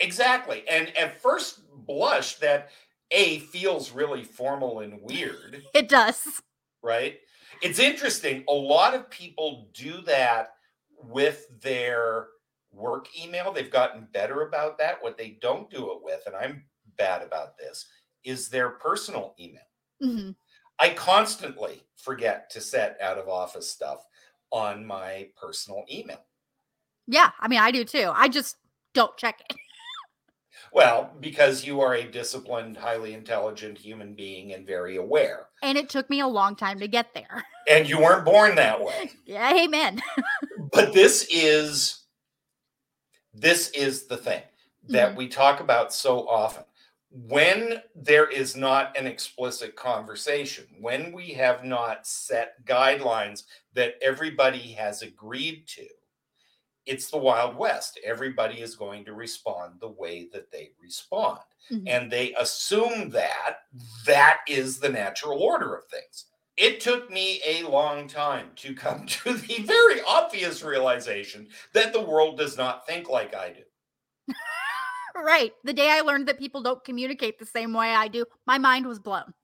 Exactly. 0.00 0.64
And 0.68 0.94
at 0.96 1.22
first 1.22 1.60
blush, 1.86 2.36
that 2.36 2.70
A 3.12 3.38
feels 3.38 3.92
really 3.92 4.24
formal 4.24 4.80
and 4.80 4.98
weird. 5.00 5.62
It 5.74 5.88
does. 5.88 6.42
right? 6.82 7.18
It's 7.62 7.78
interesting. 7.78 8.42
A 8.48 8.52
lot 8.52 8.94
of 8.94 9.08
people 9.10 9.68
do 9.72 10.02
that 10.02 10.54
with 11.04 11.46
their 11.60 12.26
work 12.72 13.08
email. 13.18 13.52
They've 13.52 13.70
gotten 13.70 14.08
better 14.12 14.42
about 14.42 14.78
that. 14.78 15.02
What 15.02 15.18
they 15.18 15.38
don't 15.40 15.70
do 15.70 15.92
it 15.92 15.98
with, 16.02 16.20
and 16.26 16.34
I'm 16.34 16.64
bad 16.96 17.22
about 17.22 17.58
this, 17.58 17.86
is 18.24 18.48
their 18.48 18.70
personal 18.70 19.34
email. 19.38 19.62
hmm 20.00 20.30
I 20.78 20.90
constantly 20.90 21.82
forget 21.96 22.50
to 22.50 22.60
set 22.60 22.96
out 23.00 23.18
of 23.18 23.28
office 23.28 23.70
stuff 23.70 24.04
on 24.50 24.84
my 24.84 25.28
personal 25.40 25.84
email. 25.92 26.24
Yeah, 27.06 27.30
I 27.38 27.46
mean, 27.46 27.60
I 27.60 27.70
do 27.70 27.84
too. 27.84 28.10
I 28.12 28.28
just 28.28 28.56
don't 28.94 29.16
check 29.16 29.40
it. 29.48 29.56
Well, 30.72 31.12
because 31.20 31.64
you 31.64 31.80
are 31.80 31.94
a 31.94 32.04
disciplined, 32.04 32.76
highly 32.76 33.14
intelligent 33.14 33.78
human 33.78 34.14
being 34.14 34.52
and 34.52 34.66
very 34.66 34.96
aware. 34.96 35.48
And 35.62 35.76
it 35.76 35.88
took 35.88 36.08
me 36.08 36.20
a 36.20 36.26
long 36.26 36.56
time 36.56 36.78
to 36.80 36.88
get 36.88 37.14
there. 37.14 37.44
And 37.68 37.88
you 37.88 38.00
weren't 38.00 38.24
born 38.24 38.54
that 38.56 38.82
way. 38.82 39.10
Yeah, 39.24 39.54
amen. 39.54 40.02
but 40.72 40.92
this 40.92 41.26
is 41.30 42.01
this 43.34 43.70
is 43.70 44.06
the 44.06 44.16
thing 44.16 44.42
that 44.88 45.14
Mhm. 45.14 45.16
we 45.16 45.28
talk 45.28 45.60
about 45.60 45.92
so 45.92 46.28
often 46.28 46.64
when 47.10 47.82
there 47.94 48.28
is 48.28 48.56
not 48.56 48.96
an 48.96 49.06
explicit 49.06 49.76
conversation 49.76 50.66
when 50.80 51.12
we 51.12 51.32
have 51.32 51.64
not 51.64 52.06
set 52.06 52.64
guidelines 52.64 53.44
that 53.74 53.94
everybody 54.02 54.72
has 54.72 55.02
agreed 55.02 55.66
to 55.68 55.86
it's 56.86 57.10
the 57.10 57.18
wild 57.18 57.56
west 57.56 57.98
everybody 58.04 58.60
is 58.60 58.76
going 58.76 59.04
to 59.04 59.14
respond 59.14 59.80
the 59.80 59.88
way 59.88 60.28
that 60.32 60.50
they 60.50 60.70
respond 60.80 61.40
Mhm. 61.70 61.84
and 61.86 62.10
they 62.12 62.34
assume 62.34 63.10
that 63.10 63.60
that 64.06 64.40
is 64.48 64.80
the 64.80 64.88
natural 64.88 65.42
order 65.42 65.76
of 65.76 65.86
things 65.88 66.26
it 66.62 66.80
took 66.80 67.10
me 67.10 67.42
a 67.44 67.64
long 67.64 68.06
time 68.06 68.50
to 68.54 68.72
come 68.72 69.04
to 69.06 69.34
the 69.34 69.62
very 69.62 70.00
obvious 70.06 70.62
realization 70.62 71.48
that 71.74 71.92
the 71.92 72.00
world 72.00 72.38
does 72.38 72.56
not 72.56 72.86
think 72.86 73.08
like 73.10 73.34
I 73.34 73.50
do. 73.50 73.62
Right. 75.14 75.52
The 75.62 75.74
day 75.74 75.90
I 75.90 76.00
learned 76.00 76.26
that 76.28 76.38
people 76.38 76.62
don't 76.62 76.82
communicate 76.84 77.38
the 77.38 77.44
same 77.44 77.74
way 77.74 77.94
I 77.94 78.08
do, 78.08 78.24
my 78.46 78.56
mind 78.56 78.86
was 78.86 78.98
blown. 78.98 79.34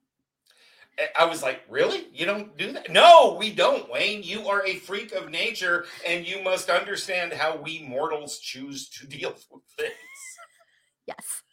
I- 1.15 1.25
was 1.25 1.43
like, 1.43 1.61
really? 1.69 2.07
You 2.11 2.25
don't 2.25 2.57
do 2.57 2.71
that? 2.71 2.89
No, 2.89 3.35
we 3.39 3.53
don't, 3.53 3.87
Wayne. 3.87 4.23
You 4.23 4.47
are 4.47 4.65
a 4.65 4.77
freak 4.77 5.11
of 5.11 5.29
nature, 5.29 5.85
and 6.07 6.25
you 6.27 6.41
must 6.41 6.71
understand 6.71 7.33
how 7.33 7.55
we 7.55 7.83
mortals 7.87 8.39
choose 8.39 8.89
to 8.89 9.05
deal 9.15 9.35
with 9.51 9.63
things. 9.77 9.93
Yes. 11.05 11.43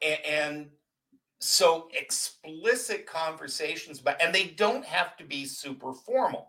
A- 0.00 0.30
and 0.30 0.68
so 1.44 1.88
explicit 1.92 3.06
conversations 3.06 4.00
but 4.00 4.20
and 4.22 4.34
they 4.34 4.46
don't 4.46 4.84
have 4.84 5.16
to 5.18 5.24
be 5.24 5.44
super 5.44 5.92
formal. 5.92 6.48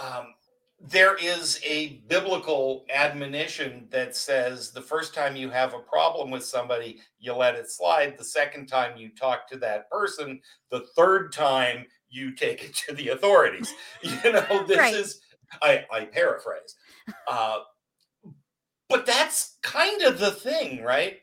Um, 0.00 0.34
there 0.80 1.16
is 1.16 1.60
a 1.64 2.04
biblical 2.06 2.84
admonition 2.94 3.88
that 3.90 4.14
says 4.14 4.70
the 4.70 4.80
first 4.80 5.12
time 5.12 5.34
you 5.34 5.50
have 5.50 5.74
a 5.74 5.80
problem 5.80 6.30
with 6.30 6.44
somebody 6.44 7.00
you 7.18 7.32
let 7.34 7.56
it 7.56 7.68
slide. 7.68 8.16
The 8.16 8.24
second 8.24 8.66
time 8.66 8.96
you 8.96 9.08
talk 9.10 9.48
to 9.50 9.58
that 9.58 9.90
person 9.90 10.40
the 10.70 10.86
third 10.96 11.32
time 11.32 11.86
you 12.08 12.32
take 12.34 12.62
it 12.62 12.74
to 12.74 12.94
the 12.94 13.08
authorities. 13.08 13.72
You 14.02 14.32
know 14.32 14.64
this 14.66 14.78
Right. 14.78 14.94
is 14.94 15.20
i 15.62 15.84
i 15.90 16.04
paraphrase. 16.04 16.76
Uh, 17.26 17.58
but 18.88 19.04
that's 19.04 19.58
kind 19.62 20.02
of 20.02 20.20
the 20.20 20.30
thing 20.30 20.82
right? 20.82 21.18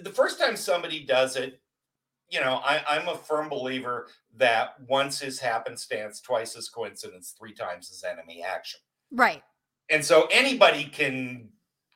The 0.00 0.10
first 0.10 0.38
time 0.40 0.56
somebody 0.56 1.04
does 1.04 1.36
it 1.36 1.60
you 2.30 2.40
know, 2.40 2.60
I, 2.64 2.82
I'm 2.88 3.08
a 3.08 3.16
firm 3.16 3.48
believer 3.48 4.08
that 4.36 4.74
once 4.88 5.22
is 5.22 5.38
happenstance, 5.38 6.20
twice 6.20 6.56
is 6.56 6.68
coincidence, 6.68 7.34
three 7.38 7.54
times 7.54 7.90
is 7.90 8.04
enemy 8.04 8.42
action. 8.42 8.80
Right. 9.12 9.42
And 9.90 10.04
so 10.04 10.28
anybody 10.32 10.84
can 10.84 11.48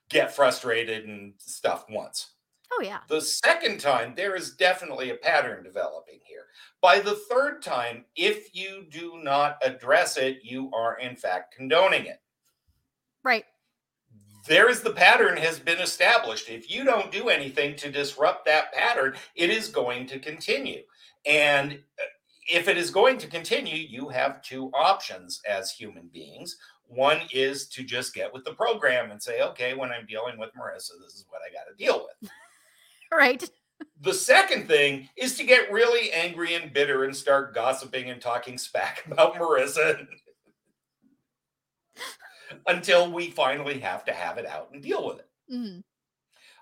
get 0.08 0.34
frustrated 0.34 1.06
and 1.06 1.34
stuff 1.38 1.84
once. 1.90 2.32
Oh, 2.72 2.82
yeah. 2.82 2.98
The 3.08 3.20
second 3.20 3.80
time, 3.80 4.14
there 4.14 4.36
is 4.36 4.54
definitely 4.54 5.10
a 5.10 5.16
pattern 5.16 5.64
developing 5.64 6.20
here. 6.24 6.44
By 6.80 7.00
the 7.00 7.16
third 7.28 7.62
time, 7.62 8.04
if 8.14 8.54
you 8.54 8.86
do 8.88 9.20
not 9.22 9.58
address 9.64 10.16
it, 10.16 10.38
you 10.44 10.70
are 10.72 10.98
in 10.98 11.16
fact 11.16 11.54
condoning 11.56 12.06
it. 12.06 12.20
Right. 13.24 13.44
There 14.46 14.68
is 14.68 14.80
the 14.80 14.92
pattern 14.92 15.36
has 15.36 15.58
been 15.58 15.80
established. 15.80 16.48
If 16.48 16.70
you 16.70 16.84
don't 16.84 17.12
do 17.12 17.28
anything 17.28 17.76
to 17.76 17.90
disrupt 17.90 18.46
that 18.46 18.72
pattern, 18.72 19.14
it 19.34 19.50
is 19.50 19.68
going 19.68 20.06
to 20.08 20.18
continue. 20.18 20.82
And 21.26 21.72
uh, 21.72 22.04
if 22.50 22.68
it 22.68 22.76
is 22.76 22.90
going 22.90 23.18
to 23.18 23.26
continue, 23.26 23.76
you 23.76 24.08
have 24.08 24.42
two 24.42 24.70
options 24.74 25.40
as 25.48 25.70
human 25.70 26.08
beings. 26.12 26.56
One 26.86 27.20
is 27.32 27.68
to 27.68 27.84
just 27.84 28.14
get 28.14 28.32
with 28.32 28.44
the 28.44 28.54
program 28.54 29.10
and 29.10 29.22
say, 29.22 29.42
okay, 29.42 29.74
when 29.74 29.92
I'm 29.92 30.06
dealing 30.06 30.38
with 30.38 30.50
Marisa, 30.54 31.00
this 31.00 31.14
is 31.14 31.26
what 31.28 31.40
I 31.42 31.52
got 31.52 31.70
to 31.70 31.84
deal 31.84 32.06
with. 32.06 32.30
Right. 33.12 33.42
The 34.02 34.14
second 34.14 34.68
thing 34.68 35.08
is 35.16 35.36
to 35.36 35.42
get 35.42 35.72
really 35.72 36.12
angry 36.12 36.54
and 36.54 36.72
bitter 36.72 37.02
and 37.02 37.16
start 37.16 37.56
gossiping 37.56 38.08
and 38.08 38.20
talking 38.20 38.56
smack 38.56 39.04
about 39.10 39.34
Marisa. 39.34 40.06
Until 42.66 43.10
we 43.10 43.30
finally 43.30 43.78
have 43.80 44.04
to 44.06 44.12
have 44.12 44.38
it 44.38 44.46
out 44.46 44.70
and 44.72 44.82
deal 44.82 45.06
with 45.06 45.20
it. 45.20 45.30
Mhm. 45.50 45.84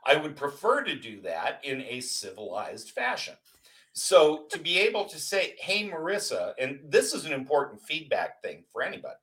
I 0.04 0.16
would 0.16 0.36
prefer 0.36 0.84
to 0.84 0.94
do 0.94 1.20
that 1.22 1.64
in 1.64 1.82
a 1.82 2.00
civilized 2.00 2.90
fashion. 2.90 3.36
So 3.92 4.46
to 4.48 4.58
be 4.58 4.78
able 4.78 5.06
to 5.06 5.18
say, 5.18 5.56
hey, 5.58 5.88
Marisa, 5.88 6.54
and 6.58 6.80
this 6.90 7.12
is 7.14 7.24
an 7.24 7.32
important 7.32 7.82
feedback 7.82 8.42
thing 8.42 8.64
for 8.70 8.82
anybody. 8.82 9.18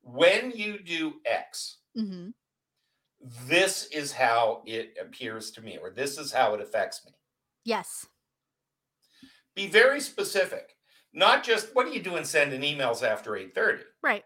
When 0.00 0.50
you 0.52 0.78
do 0.78 1.20
X, 1.26 1.78
Mhm. 1.96 2.34
this 3.20 3.86
is 3.86 4.12
how 4.12 4.62
it 4.66 4.96
appears 4.98 5.50
to 5.52 5.60
me, 5.60 5.76
or 5.78 5.90
this 5.90 6.18
is 6.18 6.32
how 6.32 6.54
it 6.54 6.60
affects 6.60 7.04
me. 7.04 7.12
Yes. 7.64 8.06
Be 9.54 9.66
very 9.66 10.00
specific. 10.00 10.76
Not 11.12 11.44
just 11.44 11.74
what 11.74 11.86
are 11.86 11.90
you 11.90 12.02
doing 12.02 12.24
sending 12.24 12.62
emails 12.62 13.02
after 13.02 13.36
8:30? 13.36 13.84
Right. 14.00 14.24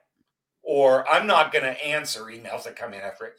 Or 0.67 1.07
I'm 1.09 1.27
not 1.27 1.53
going 1.53 1.65
to 1.65 1.87
answer 1.87 2.25
emails 2.25 2.65
that 2.65 2.77
come 2.77 2.95
in 2.95 3.01
after 3.01 3.27
it. 3.27 3.35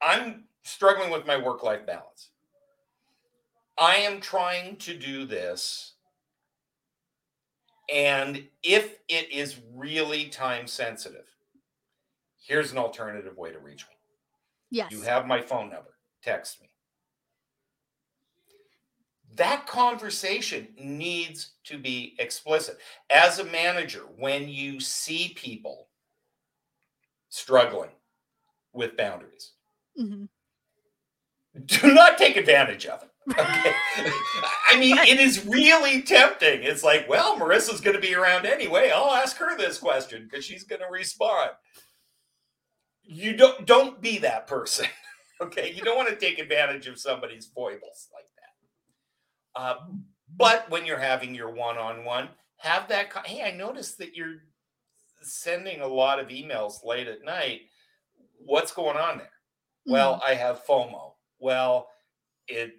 I'm 0.00 0.44
struggling 0.62 1.10
with 1.10 1.26
my 1.26 1.36
work-life 1.36 1.86
balance. 1.86 2.30
I 3.78 3.96
am 3.96 4.20
trying 4.20 4.76
to 4.76 4.96
do 4.96 5.26
this. 5.26 5.94
And 7.92 8.48
if 8.62 8.98
it 9.08 9.30
is 9.30 9.60
really 9.74 10.26
time 10.26 10.66
sensitive, 10.66 11.26
here's 12.38 12.72
an 12.72 12.78
alternative 12.78 13.36
way 13.36 13.52
to 13.52 13.58
reach 13.58 13.86
me. 13.88 13.94
Yes. 14.70 14.92
You 14.92 15.02
have 15.02 15.26
my 15.26 15.40
phone 15.40 15.70
number. 15.70 15.94
Text 16.22 16.60
me. 16.60 16.68
That 19.34 19.66
conversation 19.66 20.68
needs 20.78 21.52
to 21.64 21.78
be 21.78 22.16
explicit. 22.18 22.78
As 23.10 23.38
a 23.38 23.44
manager, 23.44 24.02
when 24.16 24.48
you 24.48 24.80
see 24.80 25.32
people 25.36 25.87
struggling 27.38 27.90
with 28.72 28.96
boundaries, 28.96 29.52
Mhm. 29.98 30.28
do 31.66 31.92
not 31.94 32.18
take 32.18 32.36
advantage 32.36 32.86
of 32.86 33.02
it. 33.02 33.10
Okay. 33.30 33.74
I 34.70 34.78
mean, 34.78 34.96
it 34.98 35.20
is 35.20 35.44
really 35.46 36.02
tempting. 36.02 36.62
It's 36.62 36.82
like, 36.82 37.08
well, 37.08 37.36
Marisa's 37.36 37.80
going 37.80 37.96
to 37.96 38.00
be 38.02 38.14
around 38.14 38.46
anyway. 38.46 38.90
I'll 38.90 39.12
ask 39.12 39.36
her 39.38 39.56
this 39.56 39.78
question 39.78 40.24
because 40.24 40.44
she's 40.44 40.64
going 40.64 40.80
to 40.80 40.88
respond. 40.90 41.50
You 43.02 43.36
don't 43.36 43.66
don't 43.66 44.00
be 44.00 44.18
that 44.18 44.46
person. 44.46 44.86
Okay, 45.40 45.72
you 45.72 45.82
don't 45.82 45.96
want 45.96 46.08
to 46.08 46.16
take 46.16 46.40
advantage 46.40 46.88
of 46.88 46.98
somebody's 46.98 47.46
foibles 47.46 48.08
like 48.12 48.24
that. 49.54 49.60
Uh, 49.62 49.76
but 50.36 50.68
when 50.68 50.84
you're 50.84 50.98
having 50.98 51.32
your 51.32 51.50
one-on-one, 51.54 52.28
have 52.56 52.88
that. 52.88 53.12
Hey, 53.24 53.44
I 53.48 53.52
noticed 53.56 53.98
that 53.98 54.16
you're 54.16 54.38
sending 55.22 55.80
a 55.80 55.86
lot 55.86 56.18
of 56.20 56.28
emails 56.28 56.84
late 56.84 57.08
at 57.08 57.24
night. 57.24 57.62
What's 58.38 58.72
going 58.72 58.96
on 58.96 59.18
there? 59.18 59.30
Well, 59.86 60.20
I 60.24 60.34
have 60.34 60.64
FOMO. 60.64 61.14
Well, 61.38 61.88
it 62.48 62.74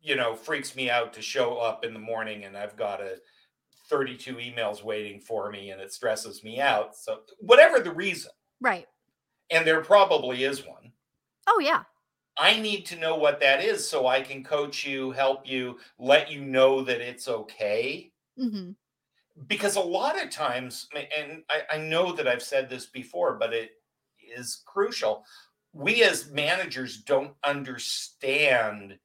you 0.00 0.16
know 0.16 0.34
freaks 0.36 0.76
me 0.76 0.90
out 0.90 1.12
to 1.14 1.22
show 1.22 1.58
up 1.58 1.84
in 1.84 1.92
the 1.94 2.00
morning 2.00 2.44
and 2.44 2.56
I've 2.56 2.76
got 2.76 3.00
a 3.00 3.18
32 3.90 4.36
emails 4.36 4.82
waiting 4.84 5.20
for 5.20 5.50
me 5.50 5.70
and 5.70 5.80
it 5.80 5.92
stresses 5.92 6.44
me 6.44 6.60
out. 6.60 6.96
So 6.96 7.22
whatever 7.40 7.80
the 7.80 7.92
reason, 7.92 8.32
Right. 8.60 8.86
and 9.50 9.66
there 9.66 9.82
probably 9.82 10.44
is 10.44 10.66
one. 10.66 10.92
Oh 11.46 11.58
yeah. 11.60 11.84
I 12.38 12.60
need 12.60 12.86
to 12.86 12.96
know 12.98 13.16
what 13.16 13.40
that 13.40 13.62
is 13.64 13.86
so 13.88 14.06
I 14.06 14.20
can 14.22 14.44
coach 14.44 14.86
you, 14.86 15.10
help 15.10 15.46
you, 15.46 15.78
let 15.98 16.30
you 16.30 16.44
know 16.44 16.82
that 16.84 17.00
it's 17.00 17.28
okay. 17.28 18.12
hmm 18.36 18.70
Because 19.46 19.76
a 19.76 19.80
lot 19.80 20.22
of 20.22 20.30
times, 20.30 20.88
and 20.94 21.42
I, 21.50 21.76
I 21.76 21.78
know 21.78 22.12
that 22.12 22.26
I've 22.26 22.42
said 22.42 22.68
this 22.68 22.86
before, 22.86 23.34
but 23.38 23.52
it 23.52 23.70
is 24.36 24.62
crucial. 24.66 25.24
We 25.72 26.02
as 26.02 26.30
managers 26.30 27.02
don't 27.02 27.34
understand 27.44 28.98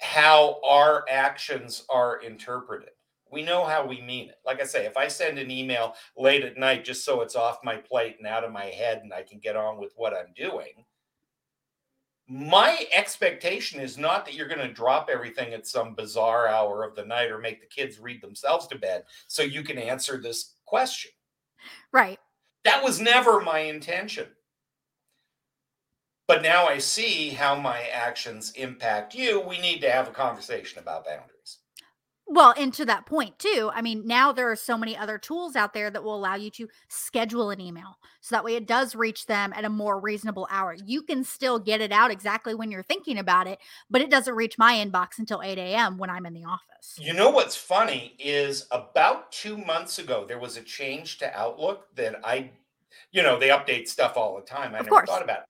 how 0.00 0.60
our 0.62 1.04
actions 1.08 1.84
are 1.88 2.20
interpreted. 2.20 2.90
We 3.30 3.42
know 3.42 3.64
how 3.64 3.86
we 3.86 4.02
mean 4.02 4.28
it. 4.28 4.36
Like 4.44 4.60
I 4.60 4.64
say, 4.64 4.86
if 4.86 4.96
I 4.96 5.08
send 5.08 5.38
an 5.38 5.50
email 5.50 5.94
late 6.16 6.44
at 6.44 6.58
night 6.58 6.84
just 6.84 7.04
so 7.04 7.22
it's 7.22 7.36
off 7.36 7.64
my 7.64 7.76
plate 7.76 8.16
and 8.18 8.26
out 8.26 8.44
of 8.44 8.52
my 8.52 8.66
head 8.66 9.00
and 9.02 9.12
I 9.12 9.22
can 9.22 9.38
get 9.38 9.56
on 9.56 9.78
with 9.78 9.92
what 9.96 10.12
I'm 10.12 10.32
doing, 10.36 10.84
my 12.28 12.86
expectation 12.94 13.80
is 13.80 13.98
not 13.98 14.24
that 14.24 14.34
you're 14.34 14.48
going 14.48 14.66
to 14.66 14.72
drop 14.72 15.10
everything 15.12 15.52
at 15.52 15.66
some 15.66 15.94
bizarre 15.94 16.48
hour 16.48 16.82
of 16.82 16.94
the 16.94 17.04
night 17.04 17.30
or 17.30 17.38
make 17.38 17.60
the 17.60 17.66
kids 17.66 18.00
read 18.00 18.22
themselves 18.22 18.66
to 18.68 18.78
bed 18.78 19.04
so 19.26 19.42
you 19.42 19.62
can 19.62 19.78
answer 19.78 20.18
this 20.18 20.54
question. 20.64 21.10
Right. 21.92 22.18
That 22.64 22.82
was 22.82 23.00
never 23.00 23.40
my 23.40 23.60
intention. 23.60 24.26
But 26.26 26.42
now 26.42 26.66
I 26.66 26.78
see 26.78 27.28
how 27.30 27.54
my 27.54 27.82
actions 27.92 28.52
impact 28.52 29.14
you. 29.14 29.40
We 29.40 29.58
need 29.58 29.80
to 29.80 29.90
have 29.90 30.08
a 30.08 30.12
conversation 30.12 30.78
about 30.78 31.04
boundaries. 31.04 31.58
Well, 32.26 32.54
and 32.56 32.72
to 32.74 32.86
that 32.86 33.04
point 33.04 33.38
too, 33.38 33.70
I 33.74 33.82
mean, 33.82 34.06
now 34.06 34.32
there 34.32 34.50
are 34.50 34.56
so 34.56 34.78
many 34.78 34.96
other 34.96 35.18
tools 35.18 35.56
out 35.56 35.74
there 35.74 35.90
that 35.90 36.02
will 36.02 36.16
allow 36.16 36.36
you 36.36 36.50
to 36.52 36.68
schedule 36.88 37.50
an 37.50 37.60
email. 37.60 37.98
So 38.22 38.34
that 38.34 38.44
way 38.44 38.56
it 38.56 38.66
does 38.66 38.94
reach 38.96 39.26
them 39.26 39.52
at 39.54 39.66
a 39.66 39.68
more 39.68 40.00
reasonable 40.00 40.48
hour. 40.50 40.74
You 40.86 41.02
can 41.02 41.22
still 41.22 41.58
get 41.58 41.82
it 41.82 41.92
out 41.92 42.10
exactly 42.10 42.54
when 42.54 42.70
you're 42.70 42.82
thinking 42.82 43.18
about 43.18 43.46
it, 43.46 43.58
but 43.90 44.00
it 44.00 44.10
doesn't 44.10 44.34
reach 44.34 44.56
my 44.56 44.74
inbox 44.74 45.18
until 45.18 45.42
8 45.42 45.58
a.m. 45.58 45.98
when 45.98 46.08
I'm 46.08 46.24
in 46.24 46.32
the 46.32 46.44
office. 46.44 46.98
You 46.98 47.12
know 47.12 47.28
what's 47.28 47.56
funny 47.56 48.16
is 48.18 48.66
about 48.70 49.30
two 49.30 49.58
months 49.58 49.98
ago, 49.98 50.24
there 50.26 50.38
was 50.38 50.56
a 50.56 50.62
change 50.62 51.18
to 51.18 51.38
Outlook 51.38 51.94
that 51.96 52.16
I, 52.24 52.50
you 53.12 53.22
know, 53.22 53.38
they 53.38 53.48
update 53.48 53.86
stuff 53.86 54.16
all 54.16 54.34
the 54.36 54.42
time. 54.42 54.74
I 54.74 54.78
Of 54.78 54.86
never 54.86 54.96
course. 54.96 55.10
thought 55.10 55.22
about 55.22 55.40
it. 55.40 55.44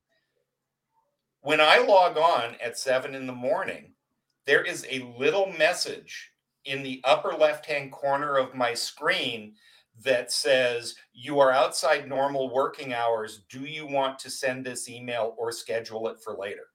When 1.42 1.60
I 1.60 1.78
log 1.78 2.16
on 2.16 2.56
at 2.60 2.76
seven 2.78 3.14
in 3.14 3.28
the 3.28 3.32
morning, 3.32 3.92
there 4.46 4.64
is 4.64 4.84
a 4.90 5.00
little 5.16 5.52
message 5.56 6.32
in 6.64 6.82
the 6.82 7.00
upper 7.04 7.32
left 7.32 7.66
hand 7.66 7.92
corner 7.92 8.36
of 8.36 8.54
my 8.54 8.74
screen 8.74 9.54
that 10.02 10.32
says, 10.32 10.94
You 11.12 11.38
are 11.40 11.52
outside 11.52 12.08
normal 12.08 12.52
working 12.52 12.92
hours. 12.94 13.44
Do 13.48 13.60
you 13.60 13.86
want 13.86 14.18
to 14.20 14.30
send 14.30 14.64
this 14.64 14.88
email 14.88 15.34
or 15.38 15.52
schedule 15.52 16.08
it 16.08 16.20
for 16.20 16.34
later? 16.34 16.66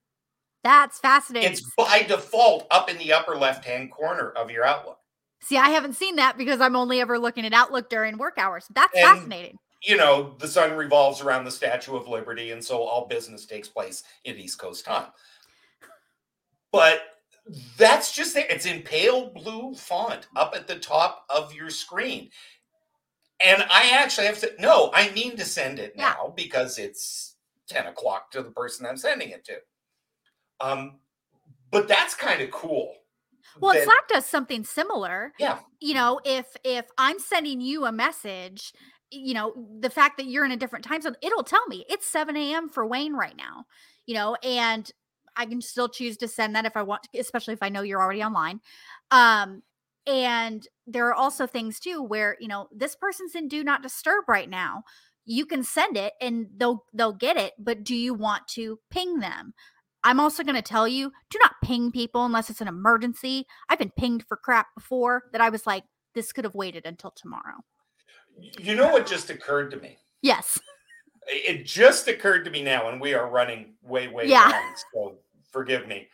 That's 0.64 1.00
fascinating. 1.00 1.52
It's 1.52 1.70
by 1.78 2.04
default 2.04 2.68
up 2.72 2.90
in 2.90 2.98
the 2.98 3.14
upper 3.14 3.36
left 3.36 3.66
hand 3.66 3.92
corner 3.92 4.32
of 4.32 4.52
your 4.52 4.66
Outlook. 4.66 5.00
See, 5.42 5.58
I 5.58 5.70
haven't 5.70 5.94
seen 5.94 6.18
that 6.18 6.38
because 6.38 6.60
I'm 6.60 6.76
only 6.76 7.00
ever 7.00 7.18
looking 7.18 7.46
at 7.46 7.54
Outlook 7.54 7.90
during 7.90 8.18
work 8.18 8.38
hours. 8.38 8.66
That's 8.74 8.94
And- 8.96 9.04
fascinating. 9.06 9.58
you 9.82 9.96
know, 9.96 10.36
the 10.40 10.48
sun 10.50 10.74
revolves 10.76 11.22
around 11.22 11.46
the 11.46 11.52
Statue 11.52 11.96
of 11.96 12.10
Liberty, 12.10 12.52
and 12.52 12.64
so 12.64 12.84
all 12.84 13.06
business 13.08 13.46
takes 13.46 13.70
place 13.70 14.04
in 14.26 14.36
East 14.38 14.60
Coast 14.60 14.84
time. 14.84 15.08
But 16.74 17.02
that's 17.78 18.14
just 18.16 18.34
there. 18.34 18.46
It's 18.50 18.66
in 18.66 18.82
pale 18.82 19.30
blue 19.32 19.74
font 19.76 20.28
up 20.36 20.54
at 20.56 20.68
the 20.68 20.78
top 20.80 21.26
of 21.30 21.54
your 21.54 21.70
screen. 21.70 22.30
And 23.44 23.64
I 23.70 23.92
actually 23.94 24.28
have 24.28 24.40
to, 24.42 24.52
no, 24.60 24.92
I 24.94 25.10
mean 25.12 25.38
to 25.38 25.46
send 25.46 25.80
it 25.80 25.94
Yeah. 25.96 26.10
now 26.16 26.34
because 26.36 26.78
it's 26.78 27.36
10 27.68 27.88
o'clock 27.88 28.32
to 28.32 28.44
the 28.44 28.52
person 28.52 28.86
I'm 28.86 28.98
sending 28.98 29.30
it 29.30 29.46
to. 29.46 29.62
Um, 30.60 31.00
but 31.72 31.88
that's 31.88 32.16
kind 32.16 32.42
of 32.42 32.52
cool. 32.52 32.96
Well, 33.60 33.74
that- 33.74 33.84
Slack 33.86 34.08
does 34.10 34.26
something 34.26 34.64
similar. 34.64 35.34
Yeah. 35.40 35.60
You 35.80 35.94
know, 35.94 36.20
if 36.26 36.48
if 36.64 36.86
I'm 36.98 37.20
sending 37.20 37.62
you 37.62 37.86
a 37.86 37.92
message, 37.92 38.74
you 39.10 39.34
know, 39.34 39.54
the 39.80 39.90
fact 39.90 40.18
that 40.18 40.28
you're 40.28 40.46
in 40.46 40.52
a 40.52 40.58
different 40.58 40.86
time 40.86 41.02
zone, 41.02 41.16
it'll 41.22 41.44
tell 41.44 41.66
me 41.68 41.86
it's 41.90 42.06
7 42.06 42.36
a.m. 42.36 42.70
for 42.70 42.86
Wayne 42.86 43.14
right 43.14 43.36
now. 43.36 43.66
You 44.06 44.16
know, 44.16 44.36
and 44.44 44.92
I 45.40 45.46
can 45.46 45.62
still 45.62 45.88
choose 45.88 46.18
to 46.18 46.28
send 46.28 46.54
that 46.56 46.66
if 46.66 46.76
I 46.76 46.84
want, 46.84 47.04
to, 47.04 47.18
especially 47.18 47.54
if 47.54 47.64
I 47.64 47.70
know 47.70 47.82
you're 47.82 48.02
already 48.02 48.22
online. 48.22 48.60
Um, 49.10 49.64
and 50.06 50.68
there 50.86 51.08
are 51.08 51.14
also 51.14 51.48
things 51.48 51.80
too 51.80 52.04
where 52.04 52.36
you 52.40 52.48
know 52.48 52.68
this 52.72 52.96
person's 52.96 53.36
in 53.36 53.48
do 53.48 53.64
not 53.64 53.82
disturb 53.82 54.26
right 54.28 54.50
now. 54.50 54.84
You 55.26 55.46
can 55.46 55.64
send 55.64 55.96
it 55.96 56.14
and 56.20 56.48
they'll 56.58 56.84
they'll 56.94 57.14
get 57.14 57.38
it, 57.38 57.54
but 57.58 57.84
do 57.84 57.96
you 57.96 58.14
want 58.14 58.48
to 58.50 58.80
ping 58.92 59.20
them? 59.20 59.54
I'm 60.04 60.20
also 60.20 60.44
going 60.44 60.56
to 60.56 60.62
tell 60.62 60.88
you 60.88 61.12
do 61.30 61.40
not 61.42 61.54
ping 61.64 61.92
people 61.92 62.26
unless 62.26 62.50
it's 62.50 62.62
an 62.62 62.68
emergency. 62.68 63.46
I've 63.70 63.80
been 63.80 63.92
pinged 63.98 64.26
for 64.28 64.36
crap 64.38 64.68
before 64.76 65.24
that 65.32 65.42
I 65.42 65.50
was 65.50 65.66
like, 65.66 65.84
this 66.16 66.32
could 66.34 66.44
have 66.44 66.56
waited 66.56 66.86
until 66.86 67.12
tomorrow. 67.12 67.58
you 68.60 68.76
know 68.76 68.92
what 68.92 69.06
just 69.08 69.30
occurred 69.30 69.72
to 69.72 69.78
me? 69.78 69.98
Yes. 70.22 70.60
it 71.28 71.66
just 71.66 72.08
occurred 72.08 72.44
to 72.46 72.52
me 72.52 72.64
now, 72.64 72.90
and 72.90 73.00
we 73.00 73.14
are 73.14 73.30
running 73.30 73.74
way, 73.84 74.08
way 74.08 74.28
Yeah. 74.28 74.50
long, 74.50 74.76
so 74.94 75.18
forgive 75.52 75.88
me. 75.88 76.08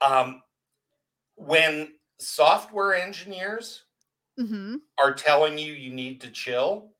Um, 0.00 0.42
when 1.36 1.94
software 2.18 2.94
engineers 2.94 3.84
hmm 4.38 4.76
are 5.02 5.12
telling 5.14 5.58
you 5.58 5.72
you 5.72 5.92
need 5.92 6.20
to 6.20 6.30
chill, 6.30 6.92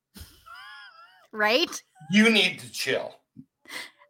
Right. 1.33 1.83
you 2.11 2.31
need 2.31 2.59
to 2.61 2.71
chill. 2.73 3.15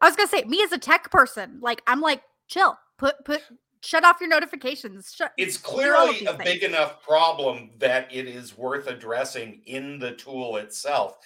I 0.00 0.06
was 0.08 0.16
going 0.16 0.28
to 0.28 0.36
say, 0.36 0.44
me 0.44 0.62
as 0.62 0.72
a 0.72 0.78
tech 0.78 1.10
person, 1.10 1.58
like, 1.60 1.82
I'm 1.86 2.00
like, 2.00 2.22
chill, 2.48 2.78
put, 2.96 3.22
put, 3.24 3.42
shut 3.82 4.04
off 4.04 4.16
your 4.20 4.30
notifications. 4.30 5.12
Shut, 5.14 5.32
It's 5.36 5.58
clearly 5.58 6.24
a 6.24 6.38
big 6.38 6.62
enough 6.62 7.02
problem 7.02 7.70
that 7.78 8.08
it 8.14 8.26
is 8.26 8.56
worth 8.56 8.86
addressing 8.86 9.60
in 9.66 9.98
the 9.98 10.12
tool 10.12 10.56
itself. 10.56 11.18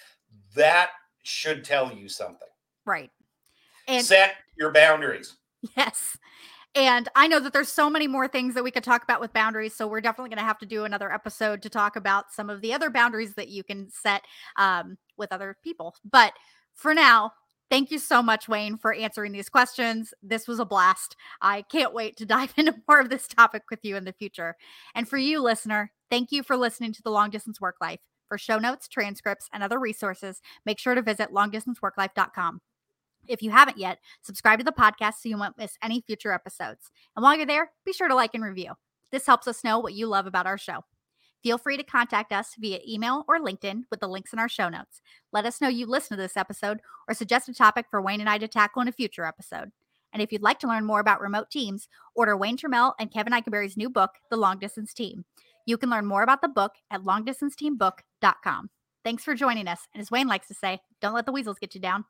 That 0.55 0.89
should 1.23 1.63
tell 1.63 1.93
you 1.93 2.09
something. 2.09 2.49
Right. 2.85 3.11
And 3.87 4.05
Set 4.05 4.35
your 4.57 4.71
boundaries. 4.73 5.37
Yes. 5.75 6.17
And 6.75 7.07
I 7.15 7.27
know 7.27 7.39
that 7.39 7.53
there's 7.53 7.71
so 7.71 7.89
many 7.89 8.07
more 8.07 8.27
things 8.27 8.53
that 8.53 8.63
we 8.63 8.71
could 8.71 8.83
talk 8.83 9.01
about 9.03 9.21
with 9.21 9.31
boundaries. 9.33 9.73
So 9.75 9.87
we're 9.87 10.01
definitely 10.01 10.29
going 10.29 10.39
to 10.39 10.45
have 10.45 10.59
to 10.59 10.65
do 10.65 10.83
another 10.83 11.11
episode 11.11 11.61
to 11.61 11.69
talk 11.69 11.95
about 11.95 12.31
some 12.33 12.49
of 12.49 12.61
the 12.61 12.73
other 12.73 12.89
boundaries 12.89 13.35
that 13.35 13.47
you 13.47 13.63
can 13.63 13.89
set 13.89 14.23
um, 14.57 14.97
with 15.17 15.31
other 15.31 15.57
people. 15.63 15.95
But 16.09 16.33
for 16.73 16.93
now, 16.93 17.31
thank 17.69 17.91
you 17.91 17.97
so 17.99 18.21
much, 18.21 18.49
Wayne, 18.49 18.77
for 18.77 18.93
answering 18.93 19.31
these 19.31 19.47
questions. 19.47 20.13
This 20.21 20.49
was 20.49 20.59
a 20.59 20.65
blast. 20.65 21.15
I 21.41 21.61
can't 21.61 21.93
wait 21.93 22.17
to 22.17 22.25
dive 22.27 22.53
into 22.57 22.75
more 22.89 22.99
of 22.99 23.09
this 23.09 23.27
topic 23.27 23.63
with 23.71 23.79
you 23.83 23.95
in 23.95 24.03
the 24.03 24.13
future. 24.13 24.55
And 24.93 25.07
for 25.07 25.17
you, 25.17 25.41
listener, 25.41 25.93
thank 26.11 26.33
you 26.33 26.43
for 26.43 26.57
listening 26.57 26.91
to 26.93 27.01
the 27.01 27.11
Long 27.11 27.29
Distance 27.29 27.61
Work 27.61 27.77
Life. 27.79 28.01
For 28.27 28.37
show 28.37 28.57
notes, 28.57 28.87
transcripts, 28.89 29.47
and 29.53 29.63
other 29.63 29.79
resources, 29.79 30.41
make 30.65 30.79
sure 30.79 30.95
to 30.95 31.01
visit 31.01 31.31
longdistanceworklife.com. 31.31 32.59
If 33.27 33.41
you 33.41 33.51
haven't 33.51 33.77
yet, 33.77 33.99
subscribe 34.21 34.59
to 34.59 34.65
the 34.65 34.71
podcast 34.71 35.15
so 35.21 35.29
you 35.29 35.37
won't 35.37 35.57
miss 35.57 35.77
any 35.81 36.01
future 36.01 36.31
episodes. 36.31 36.91
And 37.15 37.23
while 37.23 37.35
you're 37.35 37.45
there, 37.45 37.71
be 37.85 37.93
sure 37.93 38.07
to 38.07 38.15
like 38.15 38.33
and 38.33 38.43
review. 38.43 38.73
This 39.11 39.25
helps 39.25 39.47
us 39.47 39.63
know 39.63 39.79
what 39.79 39.93
you 39.93 40.07
love 40.07 40.25
about 40.27 40.47
our 40.47 40.57
show. 40.57 40.83
Feel 41.43 41.57
free 41.59 41.77
to 41.77 41.83
contact 41.83 42.33
us 42.33 42.55
via 42.57 42.79
email 42.87 43.23
or 43.27 43.39
LinkedIn 43.39 43.83
with 43.91 43.99
the 43.99 44.07
links 44.07 44.33
in 44.33 44.39
our 44.39 44.49
show 44.49 44.67
notes. 44.67 45.01
Let 45.31 45.45
us 45.45 45.61
know 45.61 45.67
you 45.67 45.85
listened 45.85 46.17
to 46.17 46.21
this 46.21 46.37
episode 46.37 46.79
or 47.07 47.13
suggest 47.13 47.47
a 47.47 47.53
topic 47.53 47.85
for 47.89 48.01
Wayne 48.01 48.19
and 48.19 48.29
I 48.29 48.39
to 48.39 48.47
tackle 48.47 48.81
in 48.81 48.87
a 48.87 48.91
future 48.91 49.25
episode. 49.25 49.71
And 50.11 50.23
if 50.23 50.31
you'd 50.31 50.41
like 50.41 50.59
to 50.59 50.67
learn 50.67 50.85
more 50.85 51.01
about 51.01 51.21
remote 51.21 51.51
teams, 51.51 51.87
order 52.15 52.35
Wayne 52.35 52.57
Turmel 52.57 52.93
and 52.99 53.11
Kevin 53.11 53.33
Eikenberry's 53.33 53.77
new 53.77 53.89
book, 53.89 54.11
The 54.31 54.37
Long 54.37 54.57
Distance 54.57 54.93
Team. 54.93 55.25
You 55.65 55.77
can 55.77 55.89
learn 55.89 56.05
more 56.05 56.23
about 56.23 56.41
the 56.41 56.47
book 56.47 56.73
at 56.89 57.01
longdistanceteambook.com. 57.01 58.69
Thanks 59.03 59.23
for 59.23 59.35
joining 59.35 59.67
us. 59.67 59.81
And 59.93 60.01
as 60.01 60.09
Wayne 60.09 60.27
likes 60.27 60.47
to 60.47 60.55
say, 60.55 60.79
don't 60.99 61.13
let 61.13 61.27
the 61.27 61.31
weasels 61.31 61.59
get 61.59 61.75
you 61.75 61.81
down. 61.81 62.05